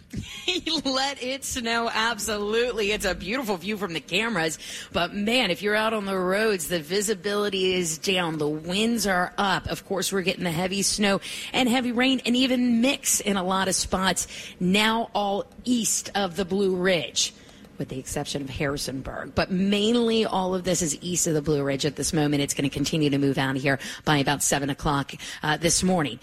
Let 0.85 1.21
it 1.21 1.43
snow. 1.43 1.89
Absolutely. 1.91 2.91
It's 2.91 3.05
a 3.05 3.15
beautiful 3.15 3.57
view 3.57 3.75
from 3.75 3.93
the 3.93 3.99
cameras. 3.99 4.59
But 4.93 5.13
man, 5.13 5.51
if 5.51 5.61
you're 5.61 5.75
out 5.75 5.93
on 5.93 6.05
the 6.05 6.17
roads, 6.17 6.69
the 6.69 6.79
visibility 6.79 7.73
is 7.73 7.97
down. 7.97 8.37
The 8.37 8.47
winds 8.47 9.07
are 9.07 9.33
up. 9.37 9.67
Of 9.67 9.85
course, 9.85 10.13
we're 10.13 10.21
getting 10.21 10.43
the 10.43 10.51
heavy 10.51 10.83
snow 10.83 11.19
and 11.51 11.67
heavy 11.67 11.91
rain 11.91 12.21
and 12.25 12.35
even 12.35 12.81
mix 12.81 13.19
in 13.19 13.35
a 13.35 13.43
lot 13.43 13.67
of 13.67 13.75
spots 13.75 14.27
now 14.59 15.09
all 15.15 15.45
east 15.65 16.11
of 16.15 16.35
the 16.35 16.45
Blue 16.45 16.75
Ridge 16.75 17.33
with 17.77 17.89
the 17.89 17.99
exception 17.99 18.41
of 18.41 18.49
Harrisonburg. 18.49 19.33
But 19.35 19.51
mainly 19.51 20.25
all 20.25 20.55
of 20.55 20.63
this 20.63 20.81
is 20.81 20.97
east 21.01 21.27
of 21.27 21.33
the 21.33 21.41
Blue 21.41 21.63
Ridge 21.63 21.85
at 21.85 21.95
this 21.95 22.13
moment. 22.13 22.41
It's 22.41 22.53
going 22.53 22.69
to 22.69 22.73
continue 22.73 23.09
to 23.09 23.17
move 23.17 23.37
out 23.37 23.55
here 23.55 23.79
by 24.05 24.17
about 24.17 24.43
7 24.43 24.69
o'clock 24.69 25.13
uh, 25.41 25.57
this 25.57 25.83
morning 25.83 26.19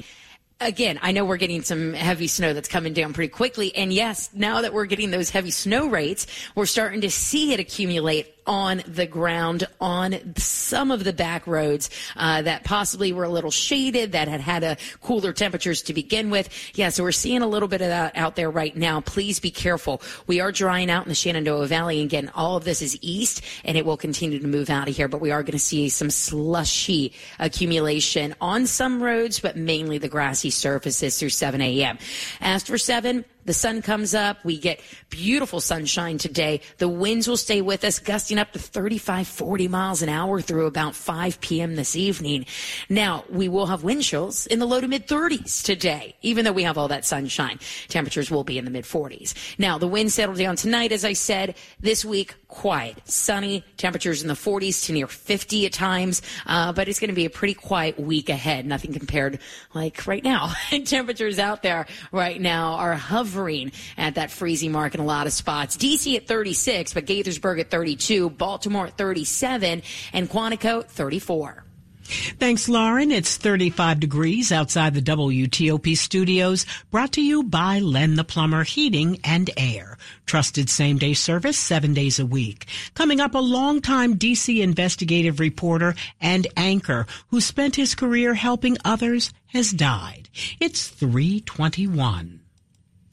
again, 0.61 0.99
I 1.03 1.13
know 1.13 1.25
we're 1.25 1.39
getting 1.39 1.63
some 1.63 1.95
heavy 1.95 2.27
snow 2.27 2.53
that's 2.53 2.69
coming 2.69 2.93
down 2.93 3.13
pretty 3.13 3.31
quickly. 3.31 3.75
And 3.75 3.93
yes, 3.93 4.31
now 4.35 4.61
that 4.61 4.73
we're 4.73 4.85
getting 4.85 5.11
those 5.11 5.31
heavy 5.31 5.51
snow 5.51 5.89
rates, 5.89 6.27
we're 6.55 6.67
starting 6.67 7.01
to 7.01 7.11
see 7.11 7.53
it 7.53 7.61
accumulate 7.61 8.40
on 8.47 8.83
the 8.87 9.07
ground 9.07 9.67
on 9.81 10.35
some 10.37 10.91
of 10.91 11.05
the 11.05 11.13
back 11.13 11.47
roads 11.47 11.91
uh, 12.17 12.43
that 12.43 12.65
possibly 12.65 13.13
were 13.13 13.25
a 13.25 13.29
little 13.29 13.51
shaded, 13.51 14.13
that 14.13 14.29
had 14.29 14.41
had 14.41 14.63
a 14.63 14.77
cooler 15.03 15.33
temperatures 15.33 15.83
to 15.83 15.95
begin 15.95 16.31
with. 16.31 16.49
Yeah, 16.75 16.89
so 16.89 17.03
we're 17.03 17.13
seeing 17.13 17.43
a 17.43 17.47
little 17.47 17.69
bit 17.69 17.81
of 17.81 17.89
that 17.89 18.17
out 18.17 18.37
there 18.37 18.51
right 18.51 18.77
now. 18.77 19.01
Please 19.01 19.41
be 19.41 19.51
careful. 19.51 20.03
We 20.27 20.41
are 20.41 20.53
drying 20.53 20.91
out 20.91 21.05
in 21.05 21.09
the 21.09 21.15
Shenandoah 21.15 21.67
Valley. 21.67 22.01
Again, 22.03 22.31
all 22.35 22.57
of 22.57 22.65
this 22.65 22.83
is 22.83 22.99
east, 23.01 23.43
and 23.65 23.77
it 23.77 23.85
will 23.85 23.97
continue 23.97 24.39
to 24.39 24.47
move 24.47 24.71
out 24.71 24.89
of 24.89 24.97
here. 24.97 25.09
But 25.09 25.21
we 25.21 25.31
are 25.31 25.43
going 25.43 25.53
to 25.53 25.59
see 25.59 25.89
some 25.89 26.11
slushy 26.11 27.13
accumulation 27.39 28.35
on 28.41 28.67
some 28.67 29.03
roads, 29.03 29.41
but 29.41 29.57
mainly 29.57 29.99
the 29.99 30.09
grassy 30.09 30.51
surfaces 30.51 31.19
through 31.19 31.31
7 31.31 31.61
a.m. 31.61 31.99
As 32.41 32.63
for 32.63 32.79
7, 32.79 33.25
the 33.45 33.55
sun 33.55 33.83
comes 33.83 34.15
up. 34.15 34.45
We 34.45 34.59
get 34.59 34.81
beautiful 35.09 35.61
sunshine 35.61 36.19
today. 36.19 36.61
The 36.79 36.89
winds 36.89 37.29
will 37.29 37.37
stay 37.37 37.61
with 37.61 37.85
us, 37.85 37.99
gusting 37.99 38.39
up 38.39 38.53
to 38.53 38.59
35, 38.59 39.27
40 39.27 39.69
miles 39.69 40.03
an 40.03 40.09
hour 40.09 40.41
through 40.41 40.67
about 40.67 40.95
5 40.95 41.41
p.m. 41.41 41.77
this 41.77 41.97
evening. 41.97 42.47
Now, 42.89 43.25
we 43.31 43.49
will 43.49 43.67
have 43.67 43.85
wind 43.85 44.03
chills 44.03 44.47
in 44.47 44.59
the 44.59 44.67
low 44.67 44.81
to 44.81 44.89
mid 44.89 45.07
30s 45.07 45.65
today, 45.65 46.17
even 46.23 46.45
though 46.45 46.53
we 46.53 46.65
have 46.65 46.79
all 46.79 46.89
that 46.89 47.05
sunshine. 47.05 47.59
Temperatures 47.89 48.31
will 48.31 48.45
be 48.45 48.59
in 48.59 48.65
the 48.65 48.71
mid 48.71 48.85
40s. 48.85 49.35
Now, 49.59 49.79
the 49.79 49.89
wind 49.89 50.13
settle 50.13 50.35
down 50.35 50.57
tonight, 50.57 50.93
as 50.93 51.05
I 51.05 51.13
said. 51.13 51.55
This 51.81 52.05
week, 52.05 52.35
quiet. 52.51 52.99
Sunny, 53.05 53.65
temperatures 53.77 54.23
in 54.23 54.29
the 54.29 54.35
40s 54.35 54.87
to 54.87 54.93
near 54.93 55.07
50 55.07 55.67
at 55.67 55.73
times, 55.73 56.23
uh, 56.47 56.73
but 56.73 56.89
it's 56.89 57.01
going 57.01 57.09
to 57.09 57.15
be 57.15 57.25
a 57.25 57.31
pretty 57.31 57.55
quiet 57.55 57.99
week 57.99 58.29
ahead. 58.29 58.67
Nothing 58.67 58.93
compared 58.93 59.39
like 59.75 60.07
right 60.07 60.23
now. 60.23 60.53
temperatures 60.85 61.39
out 61.39 61.63
there 61.63 61.87
right 62.13 62.41
now 62.41 62.75
are 62.75 62.95
hovering 62.95 63.73
at 63.97 64.17
that 64.17 64.31
freezing 64.31 64.73
mark 64.73 64.95
in 64.95 65.01
a 65.01 65.05
lot 65.05 65.27
of 65.27 65.33
spots. 65.33 65.77
DC 65.77 66.17
at 66.17 66.27
36, 66.27 66.93
but 66.95 67.07
Gaithersburg 67.07 67.61
at 67.61 67.71
32, 67.71 68.31
Baltimore 68.31 68.89
at 68.89 68.99
37, 68.99 69.83
and 70.13 70.29
Quantico 70.29 70.85
34. 70.85 71.65
Thanks, 72.11 72.69
Lauren. 72.69 73.13
It's 73.13 73.37
35 73.37 74.01
degrees 74.01 74.51
outside 74.51 74.95
the 74.95 75.03
WTOP 75.03 75.97
studios, 75.97 76.67
brought 76.91 77.13
to 77.13 77.23
you 77.23 77.43
by 77.43 77.79
Len 77.79 78.17
the 78.17 78.25
Plumber 78.25 78.65
Heating 78.65 79.21
and 79.23 79.49
Air. 79.57 79.97
Trusted 80.27 80.69
same 80.69 80.99
day 80.99 81.15
service 81.15 81.59
seven 81.59 81.95
days 81.95 82.19
a 82.19 82.27
week. 82.27 82.67
Coming 82.95 83.21
up, 83.21 83.35
a 83.35 83.39
longtime 83.39 84.17
DC 84.19 84.61
investigative 84.61 85.41
reporter 85.41 85.95
and 86.21 86.47
anchor 86.57 87.07
who 87.29 87.41
spent 87.41 87.77
his 87.77 87.95
career 87.95 88.35
helping 88.35 88.77
others 88.85 89.33
has 89.49 89.71
died. 89.71 90.29
It's 90.59 90.89
321. 90.89 92.40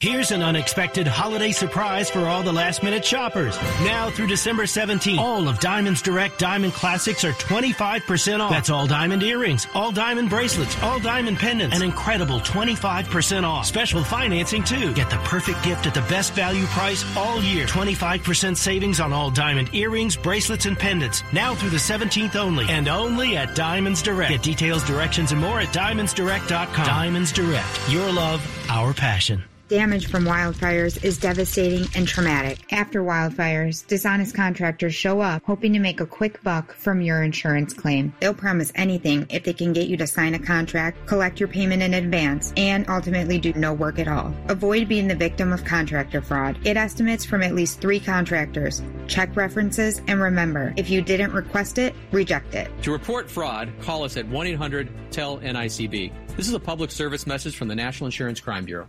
Here's 0.00 0.30
an 0.30 0.42
unexpected 0.42 1.08
holiday 1.08 1.50
surprise 1.50 2.08
for 2.08 2.20
all 2.20 2.44
the 2.44 2.52
last 2.52 2.84
minute 2.84 3.04
shoppers. 3.04 3.56
Now 3.82 4.10
through 4.10 4.28
December 4.28 4.62
17th, 4.62 5.18
all 5.18 5.48
of 5.48 5.58
Diamonds 5.58 6.02
Direct 6.02 6.38
Diamond 6.38 6.72
Classics 6.72 7.24
are 7.24 7.32
25% 7.32 8.38
off. 8.38 8.52
That's 8.52 8.70
all 8.70 8.86
diamond 8.86 9.24
earrings, 9.24 9.66
all 9.74 9.90
diamond 9.90 10.30
bracelets, 10.30 10.80
all 10.84 11.00
diamond 11.00 11.38
pendants, 11.38 11.74
an 11.74 11.82
incredible 11.82 12.38
25% 12.38 13.42
off. 13.42 13.66
Special 13.66 14.04
financing 14.04 14.62
too. 14.62 14.94
Get 14.94 15.10
the 15.10 15.16
perfect 15.24 15.64
gift 15.64 15.88
at 15.88 15.94
the 15.94 16.02
best 16.02 16.32
value 16.32 16.66
price 16.66 17.04
all 17.16 17.42
year. 17.42 17.66
25% 17.66 18.56
savings 18.56 19.00
on 19.00 19.12
all 19.12 19.32
diamond 19.32 19.74
earrings, 19.74 20.14
bracelets, 20.14 20.66
and 20.66 20.78
pendants. 20.78 21.24
Now 21.32 21.56
through 21.56 21.70
the 21.70 21.76
17th 21.76 22.36
only 22.36 22.66
and 22.68 22.86
only 22.86 23.36
at 23.36 23.56
Diamonds 23.56 24.00
Direct. 24.02 24.30
Get 24.30 24.42
details, 24.44 24.84
directions, 24.84 25.32
and 25.32 25.40
more 25.40 25.58
at 25.58 25.74
diamondsdirect.com. 25.74 26.86
Diamonds 26.86 27.32
Direct. 27.32 27.90
Your 27.90 28.12
love, 28.12 28.40
our 28.70 28.94
passion. 28.94 29.42
Damage 29.68 30.06
from 30.06 30.24
wildfires 30.24 31.04
is 31.04 31.18
devastating 31.18 31.86
and 31.94 32.08
traumatic. 32.08 32.72
After 32.72 33.02
wildfires, 33.02 33.86
dishonest 33.86 34.34
contractors 34.34 34.94
show 34.94 35.20
up 35.20 35.42
hoping 35.44 35.74
to 35.74 35.78
make 35.78 36.00
a 36.00 36.06
quick 36.06 36.42
buck 36.42 36.72
from 36.72 37.02
your 37.02 37.22
insurance 37.22 37.74
claim. 37.74 38.14
They'll 38.18 38.32
promise 38.32 38.72
anything 38.74 39.26
if 39.28 39.44
they 39.44 39.52
can 39.52 39.74
get 39.74 39.88
you 39.88 39.98
to 39.98 40.06
sign 40.06 40.32
a 40.32 40.38
contract, 40.38 41.06
collect 41.06 41.38
your 41.38 41.50
payment 41.50 41.82
in 41.82 41.92
advance, 41.92 42.54
and 42.56 42.88
ultimately 42.88 43.38
do 43.38 43.52
no 43.52 43.74
work 43.74 43.98
at 43.98 44.08
all. 44.08 44.34
Avoid 44.48 44.88
being 44.88 45.06
the 45.06 45.14
victim 45.14 45.52
of 45.52 45.66
contractor 45.66 46.22
fraud. 46.22 46.64
Get 46.64 46.78
estimates 46.78 47.26
from 47.26 47.42
at 47.42 47.54
least 47.54 47.82
three 47.82 48.00
contractors. 48.00 48.82
Check 49.06 49.36
references 49.36 50.00
and 50.08 50.18
remember, 50.18 50.72
if 50.78 50.88
you 50.88 51.02
didn't 51.02 51.32
request 51.32 51.76
it, 51.76 51.94
reject 52.10 52.54
it. 52.54 52.70
To 52.84 52.90
report 52.90 53.28
fraud, 53.28 53.70
call 53.82 54.02
us 54.02 54.16
at 54.16 54.26
1 54.26 54.46
800 54.46 54.88
TELL 55.10 55.40
NICB. 55.40 56.10
This 56.36 56.48
is 56.48 56.54
a 56.54 56.60
public 56.60 56.90
service 56.90 57.26
message 57.26 57.54
from 57.54 57.68
the 57.68 57.74
National 57.74 58.06
Insurance 58.06 58.40
Crime 58.40 58.64
Bureau. 58.64 58.88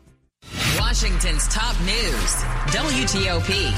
Washington's 0.89 1.47
top 1.49 1.79
news, 1.81 2.35
WTOP. 2.73 3.71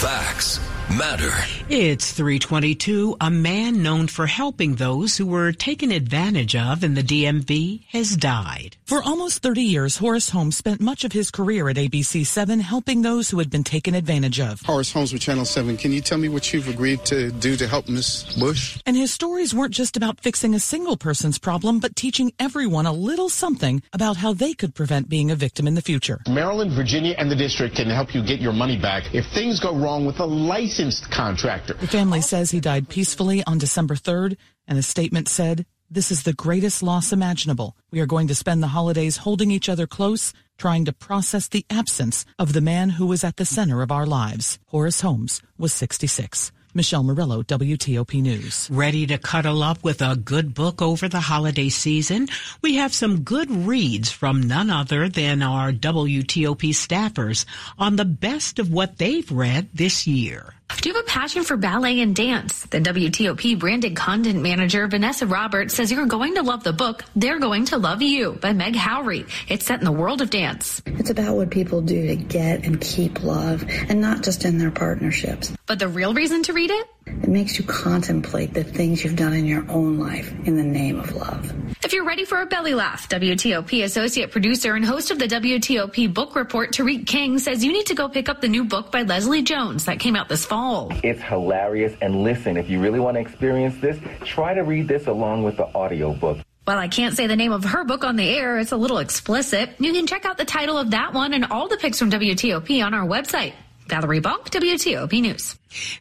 Facts 0.00 0.58
matter. 0.90 1.30
It's 1.68 2.12
322. 2.12 3.16
A 3.20 3.30
man 3.30 3.82
known 3.82 4.06
for 4.06 4.26
helping 4.26 4.74
those 4.74 5.16
who 5.16 5.26
were 5.26 5.52
taken 5.52 5.90
advantage 5.90 6.54
of 6.54 6.84
in 6.84 6.94
the 6.94 7.02
DMV 7.02 7.84
has 7.88 8.16
died. 8.16 8.76
For 8.84 9.02
almost 9.02 9.42
30 9.42 9.62
years, 9.62 9.96
Horace 9.96 10.28
Holmes 10.28 10.56
spent 10.56 10.80
much 10.80 11.04
of 11.04 11.12
his 11.12 11.30
career 11.30 11.68
at 11.68 11.76
ABC 11.76 12.26
7 12.26 12.60
helping 12.60 13.02
those 13.02 13.30
who 13.30 13.38
had 13.38 13.50
been 13.50 13.64
taken 13.64 13.94
advantage 13.94 14.40
of. 14.40 14.60
Horace 14.62 14.92
Holmes 14.92 15.12
with 15.12 15.22
Channel 15.22 15.44
7. 15.44 15.76
Can 15.76 15.90
you 15.90 16.00
tell 16.00 16.18
me 16.18 16.28
what 16.28 16.52
you've 16.52 16.68
agreed 16.68 17.04
to 17.06 17.30
do 17.32 17.56
to 17.56 17.66
help 17.66 17.88
Miss 17.88 18.34
Bush? 18.36 18.78
And 18.86 18.96
his 18.96 19.12
stories 19.12 19.54
weren't 19.54 19.74
just 19.74 19.96
about 19.96 20.20
fixing 20.20 20.54
a 20.54 20.60
single 20.60 20.96
person's 20.96 21.38
problem, 21.38 21.80
but 21.80 21.96
teaching 21.96 22.32
everyone 22.38 22.86
a 22.86 22.92
little 22.92 23.28
something 23.28 23.82
about 23.92 24.16
how 24.16 24.32
they 24.34 24.52
could 24.54 24.74
prevent 24.74 25.08
being 25.08 25.30
a 25.30 25.36
victim 25.36 25.66
in 25.66 25.74
the 25.74 25.82
future. 25.82 26.20
Maryland, 26.28 26.72
Virginia, 26.76 27.14
and 27.18 27.30
the 27.30 27.36
district 27.36 27.76
can 27.76 27.88
help 27.88 28.14
you 28.14 28.22
get 28.22 28.40
your 28.40 28.52
money 28.52 28.78
back 28.78 29.14
if 29.14 29.24
things 29.34 29.60
go 29.60 29.74
wrong 29.74 30.04
with 30.04 30.18
a 30.20 30.24
licensed 30.74 31.08
contractor. 31.12 31.74
The 31.74 31.86
family 31.86 32.20
says 32.20 32.50
he 32.50 32.58
died 32.58 32.88
peacefully 32.88 33.44
on 33.46 33.58
December 33.58 33.94
3rd, 33.94 34.36
and 34.66 34.76
a 34.76 34.82
statement 34.82 35.28
said, 35.28 35.66
This 35.88 36.10
is 36.10 36.24
the 36.24 36.32
greatest 36.32 36.82
loss 36.82 37.12
imaginable. 37.12 37.76
We 37.92 38.00
are 38.00 38.06
going 38.06 38.26
to 38.26 38.34
spend 38.34 38.60
the 38.60 38.74
holidays 38.74 39.18
holding 39.18 39.52
each 39.52 39.68
other 39.68 39.86
close, 39.86 40.32
trying 40.58 40.84
to 40.86 40.92
process 40.92 41.46
the 41.46 41.64
absence 41.70 42.24
of 42.40 42.54
the 42.54 42.60
man 42.60 42.90
who 42.90 43.06
was 43.06 43.22
at 43.22 43.36
the 43.36 43.44
center 43.44 43.82
of 43.82 43.92
our 43.92 44.04
lives. 44.04 44.58
Horace 44.66 45.00
Holmes 45.00 45.40
was 45.56 45.72
66. 45.72 46.50
Michelle 46.76 47.04
Murillo, 47.04 47.44
WTOP 47.44 48.20
News. 48.20 48.68
Ready 48.68 49.06
to 49.06 49.16
cuddle 49.16 49.62
up 49.62 49.84
with 49.84 50.02
a 50.02 50.16
good 50.16 50.54
book 50.54 50.82
over 50.82 51.08
the 51.08 51.20
holiday 51.20 51.68
season? 51.68 52.26
We 52.62 52.74
have 52.74 52.92
some 52.92 53.20
good 53.20 53.48
reads 53.48 54.10
from 54.10 54.42
none 54.42 54.70
other 54.70 55.08
than 55.08 55.40
our 55.40 55.70
WTOP 55.70 56.70
staffers 56.70 57.44
on 57.78 57.94
the 57.94 58.04
best 58.04 58.58
of 58.58 58.72
what 58.72 58.98
they've 58.98 59.30
read 59.30 59.68
this 59.72 60.08
year. 60.08 60.54
Do 60.80 60.88
you 60.88 60.94
have 60.94 61.04
a 61.04 61.08
passion 61.08 61.44
for 61.44 61.56
ballet 61.56 62.00
and 62.00 62.14
dance? 62.14 62.66
The 62.66 62.80
WTOP 62.80 63.58
branded 63.58 63.96
content 63.96 64.42
manager 64.42 64.86
Vanessa 64.86 65.26
Roberts 65.26 65.74
says 65.74 65.90
you're 65.90 66.06
going 66.06 66.34
to 66.34 66.42
love 66.42 66.62
the 66.62 66.72
book 66.72 67.04
They're 67.16 67.38
Going 67.38 67.64
to 67.66 67.78
Love 67.78 68.02
You 68.02 68.32
by 68.32 68.52
Meg 68.52 68.74
Howrey. 68.74 69.26
It's 69.48 69.64
set 69.64 69.78
in 69.78 69.84
the 69.84 69.92
world 69.92 70.20
of 70.20 70.30
dance. 70.30 70.82
It's 70.86 71.10
about 71.10 71.36
what 71.36 71.50
people 71.50 71.80
do 71.80 72.06
to 72.08 72.16
get 72.16 72.64
and 72.64 72.80
keep 72.80 73.22
love 73.22 73.64
and 73.88 74.00
not 74.00 74.22
just 74.22 74.44
in 74.44 74.58
their 74.58 74.70
partnerships. 74.70 75.54
But 75.66 75.78
the 75.78 75.88
real 75.88 76.12
reason 76.12 76.42
to 76.44 76.52
read 76.52 76.70
it? 76.70 76.86
It 77.06 77.28
makes 77.28 77.58
you 77.58 77.64
contemplate 77.64 78.54
the 78.54 78.64
things 78.64 79.04
you've 79.04 79.16
done 79.16 79.34
in 79.34 79.46
your 79.46 79.64
own 79.70 79.98
life 79.98 80.32
in 80.46 80.56
the 80.56 80.62
name 80.62 80.98
of 80.98 81.14
love. 81.14 81.52
If 81.84 81.92
you're 81.92 82.04
ready 82.04 82.24
for 82.24 82.40
a 82.40 82.46
belly 82.46 82.74
laugh, 82.74 83.08
WTOP 83.08 83.84
associate 83.84 84.30
producer 84.30 84.74
and 84.74 84.84
host 84.84 85.10
of 85.10 85.18
the 85.18 85.26
WTOP 85.26 86.12
book 86.12 86.34
report, 86.34 86.72
Tariq 86.72 87.06
King, 87.06 87.38
says 87.38 87.64
you 87.64 87.72
need 87.72 87.86
to 87.86 87.94
go 87.94 88.08
pick 88.08 88.28
up 88.28 88.40
the 88.40 88.48
new 88.48 88.64
book 88.64 88.90
by 88.90 89.02
Leslie 89.02 89.42
Jones 89.42 89.84
that 89.84 90.00
came 90.00 90.16
out 90.16 90.28
this 90.28 90.44
fall. 90.44 90.90
It's 91.02 91.22
hilarious. 91.22 91.94
And 92.00 92.22
listen, 92.22 92.56
if 92.56 92.70
you 92.70 92.80
really 92.80 93.00
want 93.00 93.16
to 93.16 93.20
experience 93.20 93.76
this, 93.80 93.98
try 94.24 94.54
to 94.54 94.62
read 94.62 94.88
this 94.88 95.06
along 95.06 95.42
with 95.42 95.56
the 95.56 95.66
audiobook. 95.74 96.38
While 96.64 96.78
I 96.78 96.88
can't 96.88 97.14
say 97.14 97.26
the 97.26 97.36
name 97.36 97.52
of 97.52 97.64
her 97.64 97.84
book 97.84 98.04
on 98.04 98.16
the 98.16 98.26
air, 98.26 98.58
it's 98.58 98.72
a 98.72 98.76
little 98.76 98.98
explicit. 98.98 99.70
You 99.78 99.92
can 99.92 100.06
check 100.06 100.24
out 100.24 100.38
the 100.38 100.46
title 100.46 100.78
of 100.78 100.92
that 100.92 101.12
one 101.12 101.34
and 101.34 101.44
all 101.46 101.68
the 101.68 101.76
picks 101.76 101.98
from 101.98 102.10
WTOP 102.10 102.82
on 102.82 102.94
our 102.94 103.06
website. 103.06 103.52
Valerie 103.88 104.22
Bonk, 104.22 104.48
WTOP 104.48 105.20
News. 105.20 105.56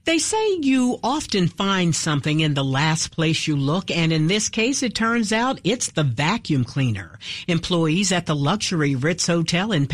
They 0.05 0.19
say 0.19 0.57
you 0.62 0.99
often 1.03 1.47
find 1.47 1.95
something 1.95 2.39
in 2.39 2.53
the 2.53 2.63
last 2.63 3.12
place 3.12 3.47
you 3.47 3.55
look, 3.55 3.89
and 3.89 4.12
in 4.12 4.27
this 4.27 4.49
case, 4.49 4.83
it 4.83 4.95
turns 4.95 5.31
out 5.31 5.59
it's 5.63 5.91
the 5.91 6.03
vacuum 6.03 6.63
cleaner. 6.63 7.17
Employees 7.47 8.12
at 8.12 8.25
the 8.25 8.36
luxury 8.36 8.95
Ritz 8.95 9.27
Hotel 9.27 9.71
in 9.71 9.88
Paris 9.88 9.93